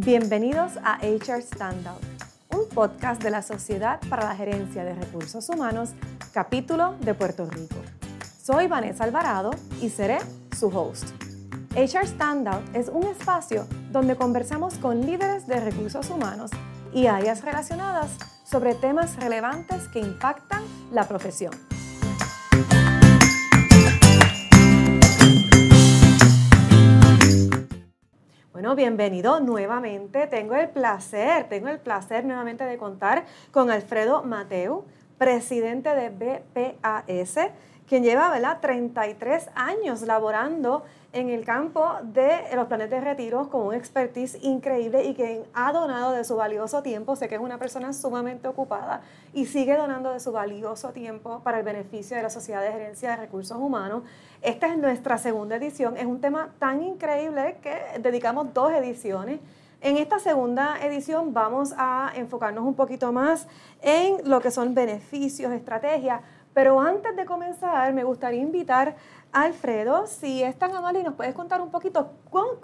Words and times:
Bienvenidos 0.00 0.74
a 0.84 0.98
HR 0.98 1.42
Standout, 1.42 2.00
un 2.54 2.68
podcast 2.68 3.20
de 3.20 3.32
la 3.32 3.42
Sociedad 3.42 3.98
para 4.08 4.26
la 4.26 4.36
Gerencia 4.36 4.84
de 4.84 4.94
Recursos 4.94 5.48
Humanos, 5.48 5.90
capítulo 6.32 6.94
de 7.00 7.14
Puerto 7.14 7.46
Rico. 7.46 7.74
Soy 8.40 8.68
Vanessa 8.68 9.02
Alvarado 9.02 9.50
y 9.82 9.88
seré 9.88 10.18
su 10.56 10.68
host. 10.68 11.08
HR 11.74 12.06
Standout 12.06 12.76
es 12.76 12.88
un 12.88 13.08
espacio 13.08 13.66
donde 13.90 14.14
conversamos 14.14 14.74
con 14.74 15.04
líderes 15.04 15.48
de 15.48 15.58
recursos 15.58 16.08
humanos 16.10 16.52
y 16.94 17.06
áreas 17.06 17.42
relacionadas 17.42 18.12
sobre 18.44 18.76
temas 18.76 19.16
relevantes 19.16 19.88
que 19.88 19.98
impactan 19.98 20.62
la 20.92 21.08
profesión. 21.08 21.50
Bueno, 28.58 28.74
bienvenido 28.74 29.38
nuevamente. 29.38 30.26
Tengo 30.26 30.56
el 30.56 30.68
placer, 30.70 31.48
tengo 31.48 31.68
el 31.68 31.78
placer 31.78 32.24
nuevamente 32.24 32.64
de 32.64 32.76
contar 32.76 33.24
con 33.52 33.70
Alfredo 33.70 34.24
Mateu, 34.24 34.84
presidente 35.18 35.90
de 35.94 36.10
BPAS, 36.10 37.50
quien 37.88 38.02
lleva 38.02 38.30
¿verdad? 38.30 38.58
33 38.60 39.50
años 39.54 40.02
laborando 40.02 40.84
en 41.12 41.30
el 41.30 41.44
campo 41.44 41.88
de 42.02 42.40
los 42.54 42.66
planes 42.66 42.90
de 42.90 43.00
retiro 43.00 43.48
con 43.48 43.66
un 43.66 43.74
expertise 43.74 44.38
increíble 44.42 45.04
y 45.04 45.14
quien 45.14 45.44
ha 45.54 45.72
donado 45.72 46.12
de 46.12 46.22
su 46.22 46.36
valioso 46.36 46.82
tiempo. 46.82 47.16
Sé 47.16 47.28
que 47.28 47.36
es 47.36 47.40
una 47.40 47.58
persona 47.58 47.92
sumamente 47.94 48.46
ocupada 48.46 49.00
y 49.32 49.46
sigue 49.46 49.76
donando 49.76 50.12
de 50.12 50.20
su 50.20 50.32
valioso 50.32 50.90
tiempo 50.90 51.40
para 51.42 51.58
el 51.58 51.64
beneficio 51.64 52.16
de 52.16 52.22
la 52.22 52.30
Sociedad 52.30 52.60
de 52.60 52.72
Gerencia 52.72 53.10
de 53.10 53.16
Recursos 53.16 53.56
Humanos. 53.56 54.02
Esta 54.42 54.66
es 54.68 54.76
nuestra 54.76 55.16
segunda 55.16 55.56
edición. 55.56 55.96
Es 55.96 56.04
un 56.04 56.20
tema 56.20 56.50
tan 56.58 56.82
increíble 56.82 57.56
que 57.62 57.98
dedicamos 58.00 58.52
dos 58.52 58.70
ediciones. 58.72 59.40
En 59.80 59.96
esta 59.96 60.18
segunda 60.18 60.84
edición 60.84 61.32
vamos 61.32 61.72
a 61.76 62.12
enfocarnos 62.16 62.64
un 62.64 62.74
poquito 62.74 63.12
más 63.12 63.46
en 63.80 64.28
lo 64.28 64.40
que 64.40 64.50
son 64.50 64.74
beneficios, 64.74 65.52
estrategias, 65.52 66.20
pero 66.52 66.80
antes 66.80 67.14
de 67.14 67.24
comenzar 67.24 67.94
me 67.94 68.02
gustaría 68.02 68.42
invitar 68.42 68.96
Alfredo, 69.30 70.08
si 70.08 70.42
es 70.42 70.58
tan 70.58 70.74
amable 70.74 71.00
y 71.00 71.02
nos 71.04 71.14
puedes 71.14 71.32
contar 71.32 71.60
un 71.60 71.70
poquito, 71.70 72.10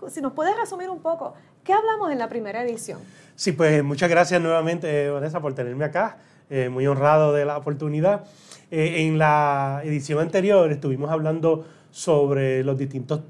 si 0.09 0.21
nos 0.21 0.33
puedes 0.33 0.57
resumir 0.57 0.91
un 0.91 0.99
poco, 0.99 1.35
¿qué 1.63 1.73
hablamos 1.73 2.11
en 2.11 2.19
la 2.19 2.29
primera 2.29 2.63
edición? 2.63 2.99
Sí, 3.37 3.53
pues 3.53 3.85
muchas 3.85 4.11
gracias 4.11 4.43
nuevamente, 4.43 5.09
Vanessa, 5.11 5.41
por 5.41 5.55
tenerme 5.55 5.85
acá. 5.85 6.19
Eh, 6.51 6.69
muy 6.69 6.87
honrado 6.87 7.33
de 7.33 7.45
la 7.45 7.57
oportunidad. 7.57 8.25
Eh, 8.71 9.07
en 9.07 9.19
la 9.19 9.81
edición 9.85 10.19
anterior 10.19 10.71
estuvimos 10.73 11.11
hablando 11.11 11.65
sobre 11.91 12.65
los 12.65 12.77
distintos 12.77 13.21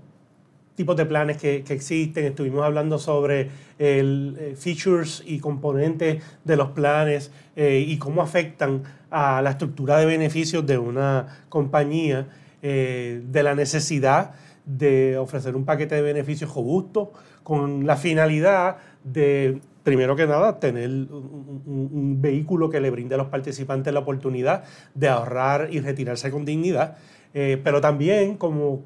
tipos 0.74 0.96
de 0.96 1.06
planes 1.06 1.36
que, 1.36 1.62
que 1.62 1.74
existen, 1.74 2.24
estuvimos 2.24 2.64
hablando 2.64 2.98
sobre 2.98 3.50
el, 3.78 4.36
eh, 4.38 4.54
features 4.56 5.22
y 5.26 5.38
componentes 5.38 6.22
de 6.44 6.56
los 6.56 6.70
planes 6.70 7.30
y 7.56 7.96
cómo 7.98 8.20
afectan 8.20 8.82
a 9.12 9.40
la 9.40 9.50
estructura 9.50 9.98
de 9.98 10.06
beneficios 10.06 10.66
de 10.66 10.76
una 10.76 11.44
compañía. 11.48 12.26
Eh, 12.66 13.20
de 13.26 13.42
la 13.42 13.54
necesidad 13.54 14.30
de 14.64 15.18
ofrecer 15.18 15.54
un 15.54 15.66
paquete 15.66 15.96
de 15.96 16.00
beneficios 16.00 16.54
robusto 16.54 17.12
con 17.42 17.86
la 17.86 17.94
finalidad 17.94 18.78
de, 19.04 19.60
primero 19.82 20.16
que 20.16 20.26
nada, 20.26 20.58
tener 20.60 20.88
un, 20.88 22.22
vehículo 22.22 22.70
que 22.70 22.80
le 22.80 22.88
brinde 22.88 23.16
a 23.16 23.18
los 23.18 23.26
participantes 23.26 23.92
la 23.92 24.00
oportunidad 24.00 24.64
de 24.94 25.10
ahorrar 25.10 25.68
y 25.72 25.80
retirarse 25.80 26.30
con 26.30 26.46
dignidad, 26.46 26.96
eh, 27.34 27.60
pero 27.62 27.82
también 27.82 28.38
como 28.38 28.82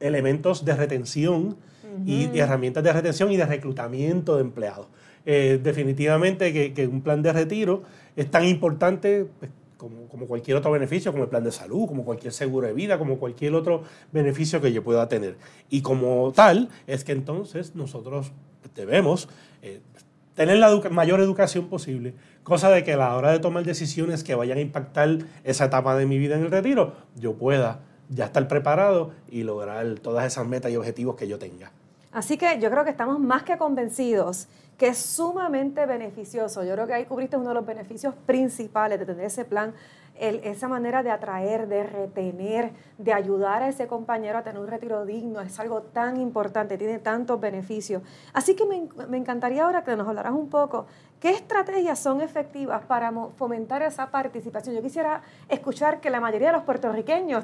elementos 0.00 0.64
de 0.64 0.74
retención 0.74 1.56
y, 2.06 2.38
herramientas 2.38 2.84
de 2.84 2.92
retención 2.92 3.32
y 3.32 3.36
de 3.36 3.46
reclutamiento 3.46 4.36
de 4.36 4.42
empleados. 4.42 4.86
Eh, 5.26 5.60
definitivamente 5.62 6.52
que, 6.52 6.72
que, 6.72 6.86
un 6.86 7.02
plan 7.02 7.22
de 7.22 7.32
retiro 7.32 7.82
es 8.16 8.30
tan 8.30 8.44
importante 8.44 9.26
pues, 9.38 9.50
como, 9.78 10.26
cualquier 10.26 10.56
otro 10.56 10.70
beneficio, 10.70 11.12
como 11.12 11.24
el 11.24 11.30
plan 11.30 11.44
de 11.44 11.52
salud, 11.52 11.86
como 11.86 12.04
cualquier 12.04 12.32
seguro 12.32 12.66
de 12.66 12.74
vida, 12.74 12.98
como 12.98 13.18
cualquier 13.18 13.54
otro 13.54 13.84
beneficio 14.12 14.60
que 14.60 14.72
yo 14.72 14.82
pueda 14.82 15.08
tener. 15.08 15.36
Y 15.70 15.80
como 15.82 16.32
tal, 16.32 16.68
es 16.86 17.04
que 17.04 17.12
entonces 17.12 17.74
nosotros 17.74 18.32
debemos 18.74 19.28
eh, 19.62 19.80
tener 20.34 20.58
la 20.58 20.74
mayor 20.90 21.20
educación 21.20 21.68
posible, 21.68 22.14
cosa 22.42 22.70
de 22.70 22.84
que 22.84 22.94
a 22.94 22.96
la 22.96 23.16
hora 23.16 23.32
de 23.32 23.38
tomar 23.38 23.64
decisiones 23.64 24.24
que 24.24 24.34
vayan 24.34 24.58
a 24.58 24.60
impactar 24.60 25.18
esa 25.44 25.66
etapa 25.66 25.96
de 25.96 26.06
mi 26.06 26.18
vida 26.18 26.36
en 26.36 26.42
el 26.42 26.50
retiro, 26.50 26.94
yo 27.16 27.34
pueda 27.34 27.80
ya 28.08 28.26
estar 28.26 28.46
preparado 28.48 29.12
y 29.30 29.42
lograr 29.42 29.98
todas 30.00 30.26
esas 30.26 30.46
metas 30.46 30.70
y 30.70 30.76
objetivos 30.76 31.16
que 31.16 31.28
yo 31.28 31.38
tenga. 31.38 31.70
Así 32.12 32.38
que 32.38 32.58
yo 32.58 32.70
creo 32.70 32.84
que 32.84 32.90
estamos 32.90 33.20
más 33.20 33.42
que 33.42 33.58
convencidos 33.58 34.48
que 34.78 34.88
es 34.88 34.98
sumamente 34.98 35.84
beneficioso. 35.86 36.64
Yo 36.64 36.74
creo 36.74 36.86
que 36.86 36.94
ahí 36.94 37.04
cubriste 37.04 37.36
uno 37.36 37.48
de 37.48 37.54
los 37.56 37.66
beneficios 37.66 38.14
principales 38.26 39.00
de 39.00 39.06
tener 39.06 39.24
ese 39.24 39.44
plan, 39.44 39.74
esa 40.14 40.68
manera 40.68 41.02
de 41.02 41.10
atraer, 41.10 41.66
de 41.68 41.82
retener, 41.82 42.72
de 42.96 43.12
ayudar 43.12 43.62
a 43.62 43.68
ese 43.68 43.88
compañero 43.88 44.38
a 44.38 44.42
tener 44.42 44.60
un 44.60 44.68
retiro 44.68 45.04
digno. 45.04 45.40
Es 45.40 45.58
algo 45.58 45.82
tan 45.82 46.20
importante, 46.20 46.78
tiene 46.78 47.00
tantos 47.00 47.40
beneficios. 47.40 48.02
Así 48.32 48.54
que 48.54 48.66
me, 48.66 48.88
me 49.08 49.16
encantaría 49.16 49.64
ahora 49.64 49.82
que 49.82 49.96
nos 49.96 50.06
hablaras 50.06 50.32
un 50.32 50.48
poco 50.48 50.86
¿Qué 51.20 51.30
estrategias 51.30 51.98
son 51.98 52.20
efectivas 52.20 52.82
para 52.86 53.12
fomentar 53.36 53.82
esa 53.82 54.08
participación? 54.08 54.76
Yo 54.76 54.82
quisiera 54.82 55.22
escuchar 55.48 56.00
que 56.00 56.10
la 56.10 56.20
mayoría 56.20 56.48
de 56.48 56.52
los 56.52 56.62
puertorriqueños 56.62 57.42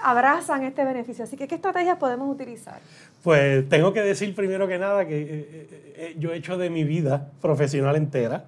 abrazan 0.00 0.64
este 0.64 0.84
beneficio, 0.84 1.22
así 1.22 1.36
que 1.36 1.46
¿qué 1.46 1.54
estrategias 1.54 1.98
podemos 1.98 2.28
utilizar? 2.28 2.80
Pues 3.22 3.68
tengo 3.68 3.92
que 3.92 4.02
decir 4.02 4.34
primero 4.34 4.66
que 4.66 4.76
nada 4.76 5.06
que 5.06 5.22
eh, 5.22 5.26
eh, 5.28 5.94
eh, 5.96 6.16
yo 6.18 6.32
he 6.32 6.36
hecho 6.36 6.58
de 6.58 6.68
mi 6.68 6.82
vida 6.82 7.30
profesional 7.40 7.94
entera 7.94 8.46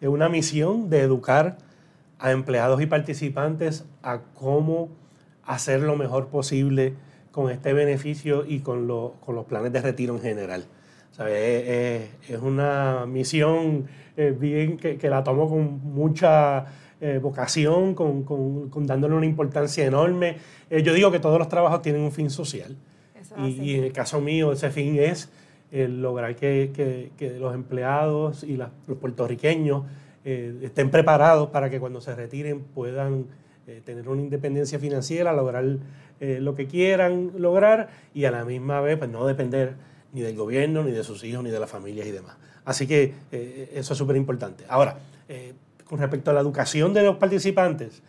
una 0.00 0.28
misión 0.30 0.88
de 0.88 1.00
educar 1.00 1.58
a 2.18 2.30
empleados 2.30 2.80
y 2.80 2.86
participantes 2.86 3.84
a 4.02 4.20
cómo 4.34 4.88
hacer 5.44 5.80
lo 5.80 5.96
mejor 5.96 6.28
posible 6.28 6.94
con 7.32 7.50
este 7.50 7.74
beneficio 7.74 8.46
y 8.46 8.60
con 8.60 8.86
los 8.86 9.44
planes 9.46 9.72
de 9.72 9.82
retiro 9.82 10.14
en 10.14 10.22
general. 10.22 10.64
Es, 11.18 12.42
una 12.42 13.06
misión 13.06 13.86
bien 14.16 14.76
que, 14.76 14.98
la 15.08 15.24
tomo 15.24 15.48
con 15.48 15.80
mucha 15.82 16.66
vocación, 17.20 17.94
con, 17.94 18.22
con, 18.24 18.86
dándole 18.86 19.14
una 19.14 19.26
importancia 19.26 19.84
enorme. 19.84 20.36
yo 20.70 20.92
digo 20.94 21.10
que 21.10 21.20
todos 21.20 21.38
los 21.38 21.48
trabajos 21.48 21.82
tienen 21.82 22.02
un 22.02 22.12
fin 22.12 22.30
social. 22.30 22.76
Y, 23.38 23.74
en 23.74 23.84
el 23.84 23.92
caso 23.92 24.20
mío, 24.20 24.52
ese 24.52 24.70
fin 24.70 24.98
es 24.98 25.30
el 25.70 26.00
lograr 26.00 26.36
que, 26.36 27.10
que, 27.16 27.30
los 27.38 27.54
empleados 27.54 28.44
y 28.44 28.56
los 28.56 28.68
puertorriqueños 29.00 29.84
eh, 30.24 30.58
estén 30.62 30.90
preparados 30.90 31.50
para 31.50 31.70
que 31.70 31.80
cuando 31.80 32.00
se 32.00 32.14
retiren 32.14 32.60
puedan 32.60 33.26
eh, 33.66 33.82
tener 33.84 34.08
una 34.08 34.22
independencia 34.22 34.78
financiera, 34.78 35.32
lograr 35.32 35.64
eh, 36.20 36.38
lo 36.40 36.54
que 36.54 36.66
quieran 36.66 37.32
lograr 37.36 37.90
y 38.14 38.24
a 38.24 38.30
la 38.30 38.44
misma 38.44 38.80
vez 38.80 38.96
pues, 38.98 39.10
no 39.10 39.26
depender 39.26 39.74
ni 40.12 40.22
del 40.22 40.36
gobierno, 40.36 40.82
ni 40.82 40.92
de 40.92 41.04
sus 41.04 41.22
hijos, 41.24 41.42
ni 41.42 41.50
de 41.50 41.60
las 41.60 41.70
familias 41.70 42.06
y 42.06 42.12
demás. 42.12 42.36
Así 42.64 42.86
que 42.86 43.14
eso 43.74 43.92
es 43.92 43.98
súper 43.98 44.16
importante. 44.16 44.64
Ahora, 44.68 44.98
con 45.84 45.98
respecto 45.98 46.30
a 46.30 46.34
la 46.34 46.40
educación 46.40 46.92
de 46.92 47.02
los 47.02 47.16
participantes, 47.16 48.02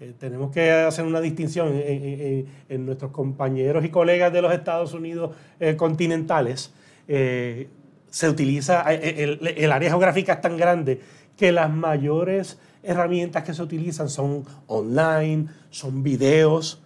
eh, 0.00 0.12
tenemos 0.18 0.50
que 0.50 0.72
hacer 0.72 1.04
una 1.04 1.20
distinción 1.20 1.72
en, 1.74 2.86
nuestros 2.86 3.12
compañeros 3.12 3.84
y 3.84 3.90
colegas 3.90 4.32
de 4.32 4.42
los 4.42 4.52
Estados 4.52 4.92
Unidos 4.92 5.36
eh, 5.60 5.76
continentales. 5.76 6.72
Eh, 7.06 7.68
se 8.10 8.28
utiliza, 8.28 8.82
el, 8.92 9.72
área 9.72 9.88
geográfica 9.90 10.34
es 10.34 10.40
tan 10.40 10.56
grande 10.56 11.00
que 11.36 11.52
las 11.52 11.70
mayores 11.70 12.58
herramientas 12.82 13.44
que 13.44 13.54
se 13.54 13.62
utilizan 13.62 14.08
son 14.08 14.44
online, 14.66 15.46
son 15.70 16.02
videos, 16.02 16.80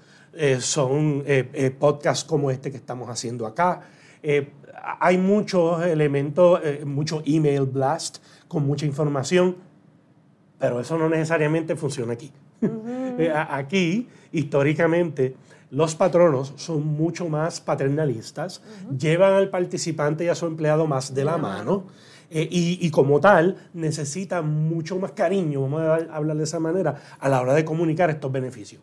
son 0.61 1.25
podcasts 1.79 2.25
como 2.25 2.50
este 2.50 2.71
que 2.71 2.79
estamos 2.79 3.11
haciendo 3.11 3.47
acá. 3.47 3.82
Hay 5.00 5.19
muchos 5.19 5.84
elementos, 5.84 6.60
mucho 6.84 7.22
email 7.26 7.66
blast 7.66 8.19
con 8.48 8.66
mucha 8.66 8.86
información, 8.86 9.56
pero 10.58 10.80
eso 10.80 10.98
no 10.98 11.08
necesariamente 11.08 11.76
funciona 11.76 12.14
aquí. 12.14 12.32
Eh, 13.20 13.32
aquí, 13.34 14.06
históricamente, 14.30 15.34
los 15.72 15.96
patronos 15.96 16.52
son 16.54 16.86
mucho 16.86 17.28
más 17.28 17.60
paternalistas, 17.60 18.62
llevan 18.96 19.32
al 19.32 19.50
participante 19.50 20.25
y 20.25 20.28
a 20.28 20.36
su 20.36 20.46
empleado 20.46 20.86
más 20.86 21.12
de 21.12 21.25
la 21.25 21.36
mano. 21.36 21.86
Eh, 22.30 22.46
y, 22.48 22.90
como 22.90 23.19
tal 23.19 23.56
necesitan 23.75 24.48
mucho 24.69 25.00
más 25.00 25.12
cariño, 25.12 25.62
vamos 25.62 25.80
a 25.80 25.94
hablar 26.14 26.36
de 26.36 26.44
esa 26.44 26.60
manera, 26.60 26.94
a 27.19 27.28
la 27.28 27.40
hora 27.40 27.54
de 27.54 27.64
comunicar 27.64 28.08
estos 28.08 28.30
beneficios. 28.30 28.80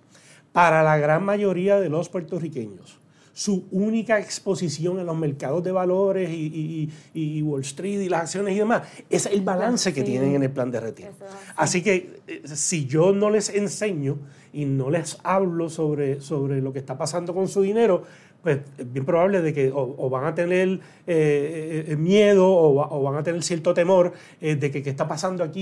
Para 0.51 0.83
la 0.83 0.97
gran 0.97 1.23
mayoría 1.23 1.79
de 1.79 1.87
los 1.87 2.09
puertorriqueños, 2.09 2.99
su 3.35 3.67
única 3.71 4.17
exposición 4.17 4.97
en 4.97 5.05
los 5.05 5.17
mercados 5.17 5.61
de 5.61 5.73
valores 5.73 6.29
y, 6.31 7.41
Wall 7.43 7.61
Street 7.61 7.99
y 7.99 8.07
las 8.07 8.21
acciones 8.21 8.55
y 8.55 8.59
demás. 8.59 8.83
Es 9.09 9.25
el 9.25 9.41
balance 9.41 9.93
que 9.93 10.03
tienen 10.03 10.35
en 10.35 10.43
el 10.43 10.51
plan 10.51 10.71
de 10.71 10.79
retiro. 10.79 11.09
Así 11.57 11.83
que 11.83 12.21
eh, 12.27 12.41
si 12.45 12.85
yo 12.85 13.11
no 13.11 13.29
les 13.29 13.49
enseño 13.49 14.17
y 14.53 14.63
no 14.63 14.89
les 14.89 15.17
hablo 15.23 15.69
sobre, 15.69 16.21
sobre 16.21 16.61
lo 16.61 16.71
que 16.71 16.79
está 16.79 16.97
pasando 16.97 17.33
con 17.33 17.49
su 17.49 17.61
dinero, 17.61 18.03
pues 18.45 18.59
es 18.77 18.93
bien 18.93 19.05
probable 19.05 19.41
de 19.41 19.55
que 19.55 19.71
o, 19.73 20.07
van 20.07 20.25
a 20.25 20.35
tener 20.35 20.69
eh, 20.69 20.77
eh, 21.07 21.85
eh, 21.87 21.95
miedo 21.95 22.47
o, 22.47 23.01
van 23.01 23.15
a 23.15 23.23
tener 23.23 23.41
cierto 23.41 23.73
temor 23.73 24.13
de 24.39 24.71
que 24.71 24.83
qué 24.83 24.91
está 24.91 25.07
pasando 25.07 25.43
aquí 25.43 25.59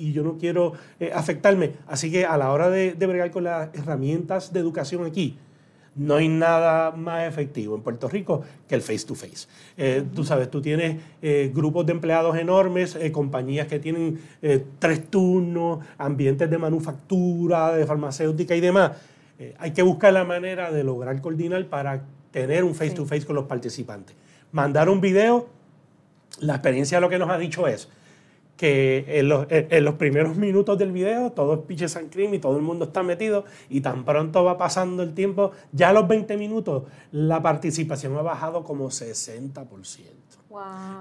y, 0.00 0.12
yo 0.12 0.22
no 0.22 0.38
quiero 0.38 0.74
afectarme. 1.12 1.72
Así 1.88 2.10
que 2.10 2.24
a 2.24 2.38
la 2.38 2.52
hora 2.52 2.70
de, 2.70 2.94
de, 2.94 3.06
bregar 3.06 3.32
con 3.32 3.44
las 3.44 3.74
herramientas 3.74 4.52
de 4.52 4.60
educación 4.60 5.04
aquí, 5.04 5.36
no 5.98 6.16
hay 6.16 6.28
nada 6.28 6.92
más 6.92 7.28
efectivo 7.28 7.74
en 7.76 7.82
Puerto 7.82 8.08
Rico 8.08 8.42
que 8.66 8.74
el 8.74 8.82
face 8.82 9.04
to 9.06 9.14
face. 9.14 9.46
Tú 10.14 10.24
sabes, 10.24 10.50
tú 10.50 10.62
tienes 10.62 10.96
grupos 11.52 11.84
de 11.84 11.92
empleados 11.92 12.36
enormes, 12.36 12.98
compañías 13.12 13.66
que 13.66 13.78
tienen 13.78 14.20
tres 14.78 15.10
turnos, 15.10 15.84
ambientes 15.98 16.48
de 16.48 16.58
manufactura, 16.58 17.72
de 17.76 17.84
farmacéutica 17.84 18.54
y 18.54 18.60
demás 18.60 18.92
eh, 19.38 19.54
hay 19.58 19.70
que 19.70 19.82
buscar 19.82 20.12
la 20.12 20.24
manera 20.24 20.72
de 20.72 20.82
lograr 20.82 21.20
coordinar 21.20 21.64
para 21.66 22.02
tener 22.32 22.64
un 22.64 22.74
face 22.74 22.90
to 22.90 23.06
face 23.06 23.24
con 23.24 23.36
los 23.36 23.44
participantes. 23.44 24.16
Mandar 24.50 24.88
un 24.88 25.00
video, 25.00 25.48
la 26.40 26.54
experiencia 26.54 26.98
lo 27.00 27.08
que 27.08 27.18
nos 27.18 27.30
ha 27.30 27.38
dicho 27.38 27.68
es 27.68 27.88
que 28.58 29.04
en 29.06 29.28
los, 29.84 29.94
primeros 29.94 30.36
minutos 30.36 30.76
del 30.76 30.90
video 30.90 31.30
todo 31.30 31.54
es 31.54 31.60
pitches 31.60 31.96
and 31.96 32.12
cream 32.12 32.34
y 32.34 32.40
todo 32.40 32.56
el 32.56 32.62
mundo 32.62 32.86
está 32.86 33.04
metido 33.04 33.44
y 33.70 33.80
tan 33.80 34.04
pronto 34.04 34.42
va 34.42 34.58
pasando 34.58 35.04
el 35.04 35.14
tiempo, 35.14 35.52
ya 35.72 35.90
a 35.90 35.92
los 35.92 36.08
20 36.08 36.36
minutos 36.36 36.82
la 37.12 37.40
participación 37.40 38.16
ha 38.16 38.22
bajado 38.22 38.64
como 38.64 38.90
60%. 38.90 39.58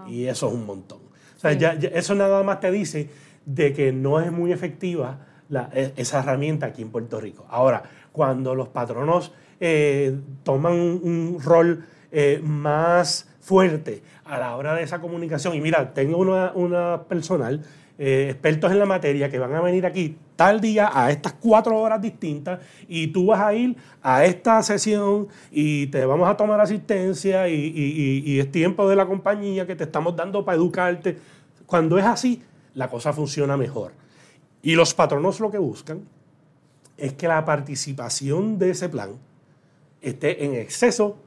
Y 0.07 0.25
eso 0.25 0.47
es 0.47 0.53
un 0.53 0.65
montón. 0.67 0.99
eso 1.43 2.15
nada 2.15 2.43
más 2.43 2.59
te 2.59 2.71
dice 2.71 3.09
de 3.45 3.73
que 3.73 3.91
no 3.91 4.19
es 4.21 4.31
muy 4.31 4.51
efectiva 4.51 5.25
e, 5.73 5.93
esa 5.95 6.19
herramienta 6.19 6.67
aquí 6.67 6.83
en 6.83 6.91
Puerto 6.91 7.19
Rico. 7.19 7.47
Ahora, 7.49 7.81
cuando 8.11 8.53
los 8.53 8.67
patronos 8.67 9.31
eh, 9.59 10.15
toman 10.43 10.73
un, 10.73 11.39
rol 11.43 11.85
eh, 12.11 12.39
más 12.43 13.27
fuerte 13.41 14.01
a 14.25 14.37
la 14.39 14.55
hora 14.55 14.73
de 14.75 14.83
esa 14.83 14.99
comunicación, 14.99 15.55
y 15.55 15.61
mira, 15.61 15.93
tengo 15.93 16.17
una, 16.17 17.03
personal, 17.07 17.63
eh, 17.97 18.27
expertos 18.31 18.71
en 18.71 18.79
la 18.79 18.85
materia, 18.85 19.29
que 19.29 19.39
van 19.39 19.55
a 19.55 19.61
venir 19.61 19.85
aquí 19.85 20.17
tal 20.35 20.61
día 20.61 20.91
a 20.93 21.09
estas 21.09 21.33
cuatro 21.33 21.79
horas 21.79 22.01
distintas 22.01 22.59
y 22.87 23.07
tú 23.07 23.27
vas 23.27 23.39
a 23.41 23.55
ir 23.55 23.75
a 24.03 24.23
esta 24.23 24.61
sesión 24.61 25.27
y 25.49 25.87
te 25.87 26.05
vamos 26.05 26.29
a 26.29 26.37
tomar 26.37 26.61
asistencia 26.61 27.49
y 27.49 28.39
es 28.39 28.51
tiempo 28.51 28.87
de 28.87 28.95
la 28.95 29.07
compañía 29.07 29.65
que 29.65 29.75
te 29.75 29.85
estamos 29.85 30.15
dando 30.15 30.45
para 30.45 30.57
educarte. 30.57 31.17
Cuando 31.65 31.97
es 31.97 32.05
así, 32.05 32.43
la 32.75 32.87
cosa 32.87 33.13
funciona 33.13 33.57
mejor. 33.57 33.93
Y 34.61 34.75
los 34.75 34.93
patronos 34.93 35.39
lo 35.39 35.49
que 35.49 35.57
buscan 35.57 36.01
es 36.97 37.13
que 37.13 37.27
la 37.27 37.43
participación 37.45 38.59
de 38.59 38.71
ese 38.71 38.89
plan 38.89 39.11
esté 40.01 40.45
en 40.45 40.55
exceso 40.55 41.17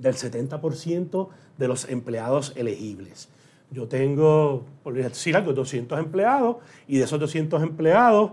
del 0.00 0.14
70% 0.14 1.28
de 1.58 1.68
los 1.68 1.88
empleados 1.88 2.52
elegibles. 2.56 3.28
Yo 3.70 3.86
tengo, 3.86 4.64
por 4.82 4.94
decir 4.94 5.36
algo, 5.36 5.52
200 5.52 5.98
empleados 5.98 6.56
y 6.88 6.98
de 6.98 7.04
esos 7.04 7.20
200 7.20 7.62
empleados 7.62 8.32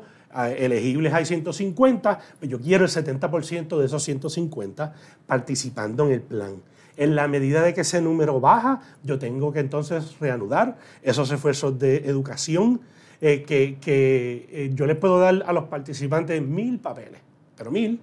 elegibles 0.57 1.13
hay 1.13 1.25
150, 1.25 2.19
pues 2.39 2.51
yo 2.51 2.59
quiero 2.59 2.85
el 2.85 2.91
70% 2.91 3.77
de 3.77 3.85
esos 3.85 4.03
150 4.03 4.93
participando 5.25 6.05
en 6.07 6.11
el 6.11 6.21
plan. 6.21 6.61
En 6.95 7.15
la 7.15 7.27
medida 7.27 7.61
de 7.61 7.73
que 7.73 7.81
ese 7.81 8.01
número 8.01 8.39
baja, 8.39 8.81
yo 9.03 9.19
tengo 9.19 9.51
que 9.53 9.59
entonces 9.59 10.19
reanudar 10.19 10.77
esos 11.03 11.31
esfuerzos 11.31 11.77
de 11.77 11.97
educación, 11.97 12.81
eh, 13.21 13.43
que, 13.43 13.77
eh, 13.85 14.71
yo 14.73 14.85
les 14.85 14.95
puedo 14.95 15.19
dar 15.19 15.43
a 15.45 15.53
los 15.53 15.65
participantes 15.65 16.41
mil 16.41 16.79
papeles, 16.79 17.21
pero 17.55 17.71
mil, 17.71 17.99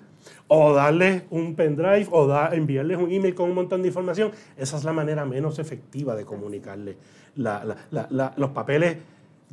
o 0.49 0.73
darles 0.73 1.23
un 1.31 1.55
pendrive 1.55 2.07
o 2.11 2.53
enviarles 2.53 2.99
un 2.99 3.11
email 3.11 3.35
con 3.35 3.49
un 3.49 3.55
montón 3.55 3.83
de 3.83 3.89
información. 3.89 4.33
Esa 4.57 4.77
es 4.77 4.85
la 4.85 4.93
manera 4.93 5.25
menos 5.25 5.59
efectiva 5.59 6.15
de 6.15 6.25
comunicarles. 6.25 6.97
los 7.37 8.51
papeles 8.51 8.99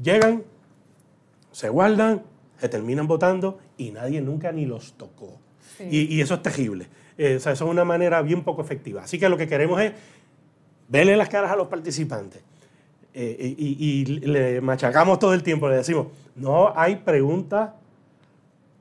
llegan, 0.02 0.44
se 1.52 1.70
guardan, 1.70 2.24
se 2.58 2.70
terminan 2.70 3.08
votando 3.08 3.60
y 3.78 3.92
nadie 3.92 4.22
nunca 4.22 4.52
ni 4.52 4.66
los 4.66 4.94
tocó. 4.94 5.40
Y, 5.80 6.22
eso 6.22 6.36
es 6.36 6.44
terrible. 6.44 6.88
Eh, 7.18 7.36
eso 7.36 7.50
es 7.50 7.62
una 7.62 7.84
manera 7.84 8.22
bien 8.22 8.44
poco 8.44 8.62
efectiva. 8.62 9.04
Así 9.04 9.18
que 9.18 9.30
lo 9.30 9.38
que 9.38 9.48
queremos 9.48 9.82
es 9.82 9.94
verle 10.88 11.18
las 11.18 11.30
caras 11.30 11.52
a 11.52 11.56
los 11.56 11.68
participantes 11.68 12.44
eh, 13.14 13.56
y, 13.58 14.06
le 14.06 14.62
machacamos 14.62 15.20
todo 15.20 15.34
el 15.34 15.44
tiempo, 15.44 15.68
le 15.68 15.76
decimos, 15.76 16.08
no 16.36 16.74
hay 16.76 16.98
pregunta 16.98 17.76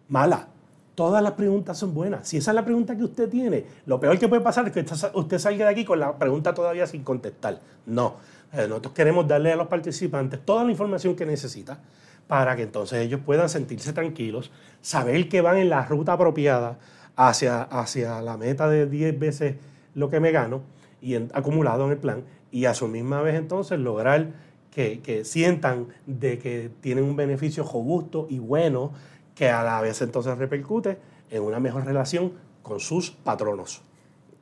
mala. 0.09 0.49
Todas 0.95 1.23
las 1.23 1.33
preguntas 1.33 1.79
son 1.79 1.95
buenas. 1.95 2.29
Si 2.29 2.37
esa 2.37 2.51
es 2.51 2.55
la 2.55 2.65
pregunta 2.65 2.97
que 2.97 3.05
usted 3.05 3.29
tiene, 3.29 3.65
lo 3.87 3.99
peor 4.01 4.19
que 4.19 4.29
puede 4.29 4.43
pasar 4.43 4.67
es 4.67 4.73
que 4.73 4.85
usted 5.15 5.39
salga 5.39 5.67
de 5.67 5.71
aquí 5.71 5.85
con 5.85 6.01
la 6.01 6.19
pregunta 6.19 6.53
todavía 6.53 6.87
sin 6.87 7.03
contestar. 7.05 7.61
No. 7.87 8.17
Eh, 8.53 8.67
nosotros 8.69 8.95
queremos 8.95 9.27
darle 9.29 9.53
a 9.53 9.57
los 9.57 9.69
participantes 9.69 10.41
toda 10.45 10.65
la 10.65 10.71
información 10.71 11.15
que 11.15 11.25
necesita 11.25 11.79
para 12.27 12.55
que 12.57 12.63
entonces 12.63 13.01
ellos 13.01 13.21
puedan 13.25 13.49
sentirse 13.49 13.93
tranquilos, 13.93 14.51
saber 14.81 15.29
que 15.29 15.41
van 15.41 15.57
en 15.57 15.69
la 15.69 15.85
ruta 15.85 16.13
apropiada 16.13 16.79
hacia, 17.17 17.63
hacia 17.63 18.23
la 18.23 18.37
meta 18.37 18.69
de 18.69 18.87
10 18.87 19.19
veces 19.19 19.57
lo 19.95 20.11
que 20.11 20.21
me 20.21 20.33
gano 20.33 20.63
y 21.03 21.15
acumulado 21.15 21.87
en 21.87 21.93
el 21.93 21.99
plan 21.99 22.25
y 22.51 22.65
a 22.67 22.75
su 22.75 22.89
misma 22.89 23.23
vez 23.23 23.35
entonces 23.37 23.79
lograr 23.79 24.29
que, 24.71 25.23
sientan 25.25 25.89
de 26.07 26.39
que 26.39 26.71
tienen 26.81 27.05
un 27.05 27.17
beneficio 27.17 27.65
robusto 27.65 28.27
y 28.31 28.39
bueno 28.39 28.93
que 29.41 29.49
a 29.49 29.63
la 29.63 29.81
vez 29.81 30.03
entonces 30.03 30.37
repercute 30.37 30.99
en 31.31 31.43
una 31.43 31.59
mejor 31.59 31.87
relación 31.87 32.35
con 32.63 32.79
sus 32.79 33.11
patronos. 33.11 33.81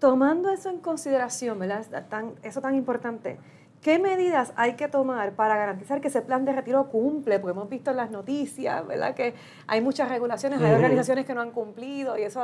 Tomando 0.00 0.50
eso 0.50 0.70
en 0.70 0.78
consideración, 0.78 1.56
¿verdad? 1.56 1.86
Tan, 2.08 2.32
eso 2.42 2.60
tan 2.60 2.74
importante, 2.74 3.38
¿qué 3.80 4.00
medidas 4.00 4.52
hay 4.56 4.72
que 4.72 4.88
tomar 4.88 5.34
para 5.34 5.56
garantizar 5.56 6.00
que 6.00 6.08
ese 6.08 6.20
plan 6.20 6.44
de 6.44 6.50
retiro 6.50 6.88
cumple? 6.88 7.38
Porque 7.38 7.52
hemos 7.52 7.68
visto 7.68 7.92
en 7.92 7.96
las 7.96 8.10
noticias, 8.10 8.84
¿verdad? 8.88 9.14
Que 9.14 9.34
hay 9.68 9.80
muchas 9.80 10.08
regulaciones, 10.08 10.60
hay 10.60 10.72
organizaciones 10.72 11.26
que 11.26 11.34
no 11.34 11.42
han 11.42 11.52
cumplido 11.52 12.18
y 12.18 12.22
eso 12.22 12.42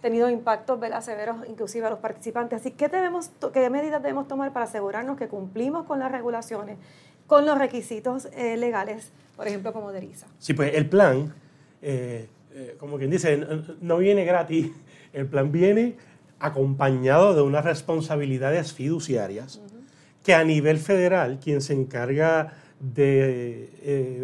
tenido 0.00 0.28
impactos 0.28 0.80
severos 1.04 1.36
inclusive 1.48 1.86
a 1.86 1.90
los 1.90 2.00
participantes. 2.00 2.62
Así 2.62 2.72
que 2.72 2.88
debemos, 2.88 3.30
¿qué 3.52 3.70
medidas 3.70 4.02
debemos 4.02 4.26
tomar 4.26 4.52
para 4.52 4.64
asegurarnos 4.64 5.16
que 5.16 5.28
cumplimos 5.28 5.86
con 5.86 6.00
las 6.00 6.10
regulaciones, 6.10 6.78
con 7.28 7.46
los 7.46 7.56
requisitos 7.56 8.26
eh, 8.32 8.56
legales, 8.56 9.12
por 9.36 9.46
ejemplo, 9.46 9.72
como 9.72 9.92
DERISA? 9.92 10.26
Sí, 10.40 10.52
pues 10.52 10.74
el 10.74 10.88
plan, 10.88 11.32
eh, 11.82 12.28
eh, 12.54 12.76
como 12.78 12.98
quien 12.98 13.10
dice, 13.10 13.44
no 13.80 13.98
viene 13.98 14.24
gratis, 14.24 14.70
el 15.12 15.26
plan 15.26 15.52
viene 15.52 15.96
acompañado 16.38 17.34
de 17.34 17.42
unas 17.42 17.64
responsabilidades 17.64 18.72
fiduciarias 18.72 19.60
que 20.24 20.34
a 20.34 20.44
nivel 20.44 20.78
federal 20.78 21.38
quien 21.42 21.60
se 21.60 21.72
encarga 21.72 22.54
de 22.80 23.70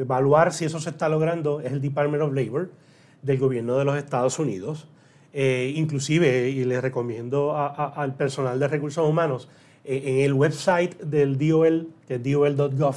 evaluar 0.00 0.52
si 0.52 0.64
eso 0.64 0.80
se 0.80 0.90
está 0.90 1.08
logrando 1.08 1.60
es 1.60 1.72
el 1.72 1.80
Department 1.80 2.22
of 2.22 2.32
Labor 2.32 2.70
del 3.22 3.38
gobierno 3.38 3.78
de 3.78 3.84
los 3.84 3.96
Estados 3.96 4.38
Unidos. 4.38 4.88
Eh, 5.32 5.72
inclusive, 5.76 6.48
y 6.48 6.64
les 6.64 6.80
recomiendo 6.80 7.56
al 7.56 8.14
personal 8.16 8.58
de 8.58 8.66
recursos 8.66 9.06
humanos, 9.06 9.48
eh, 9.84 10.02
en 10.06 10.18
el 10.24 10.32
website 10.32 10.98
del 11.00 11.38
DOL, 11.38 11.88
que 12.06 12.14
es 12.14 12.22
dol.gov 12.22 12.96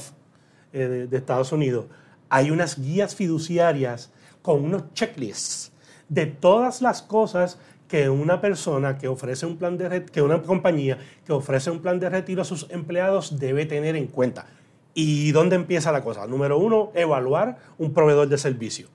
eh, 0.72 1.06
de, 1.08 1.16
Estados 1.16 1.52
Unidos, 1.52 1.86
hay 2.30 2.50
unas 2.50 2.80
guías 2.80 3.14
fiduciarias 3.14 4.10
con 4.42 4.64
unos 4.64 4.92
checklists 4.92 5.72
de 6.08 6.26
todas 6.26 6.82
las 6.82 7.00
cosas 7.00 7.58
que 7.88 8.08
una 8.08 8.40
persona 8.40 8.98
que 8.98 9.08
ofrece 9.08 9.46
un 9.46 9.56
plan 9.56 9.76
de 9.78 10.04
que 10.06 10.22
una 10.22 10.42
compañía 10.42 10.98
que 11.24 11.32
ofrece 11.32 11.70
un 11.70 11.80
plan 11.80 12.00
de 12.00 12.08
retiro 12.08 12.42
a 12.42 12.44
sus 12.44 12.66
empleados 12.70 13.38
debe 13.38 13.66
tener 13.66 13.96
en 13.96 14.06
cuenta. 14.06 14.46
¿Y 14.94 15.30
dónde 15.32 15.56
empieza 15.56 15.92
la 15.92 16.02
cosa? 16.02 16.26
Número 16.26 16.58
uno, 16.58 16.90
evaluar 16.94 17.58
un 17.78 17.92
proveedor 17.92 18.28
de 18.28 18.38
servicio. 18.38 18.88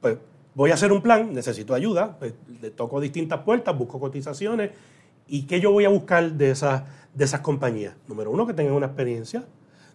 Pues 0.00 0.18
voy 0.54 0.70
a 0.70 0.74
hacer 0.74 0.92
un 0.92 1.02
plan, 1.02 1.32
necesito 1.32 1.74
ayuda, 1.74 2.18
pues, 2.18 2.34
le 2.60 2.70
toco 2.70 3.00
distintas 3.00 3.40
puertas, 3.40 3.76
busco 3.76 3.98
cotizaciones. 3.98 4.70
¿Y 5.26 5.42
qué 5.42 5.60
yo 5.60 5.70
voy 5.70 5.84
a 5.84 5.88
buscar 5.88 6.32
de 6.32 6.50
esas, 6.50 6.82
de 7.14 7.24
esas 7.24 7.40
compañías? 7.40 7.94
Número 8.08 8.30
uno, 8.30 8.46
que 8.46 8.52
tengan 8.52 8.74
una 8.74 8.86
experiencia. 8.86 9.44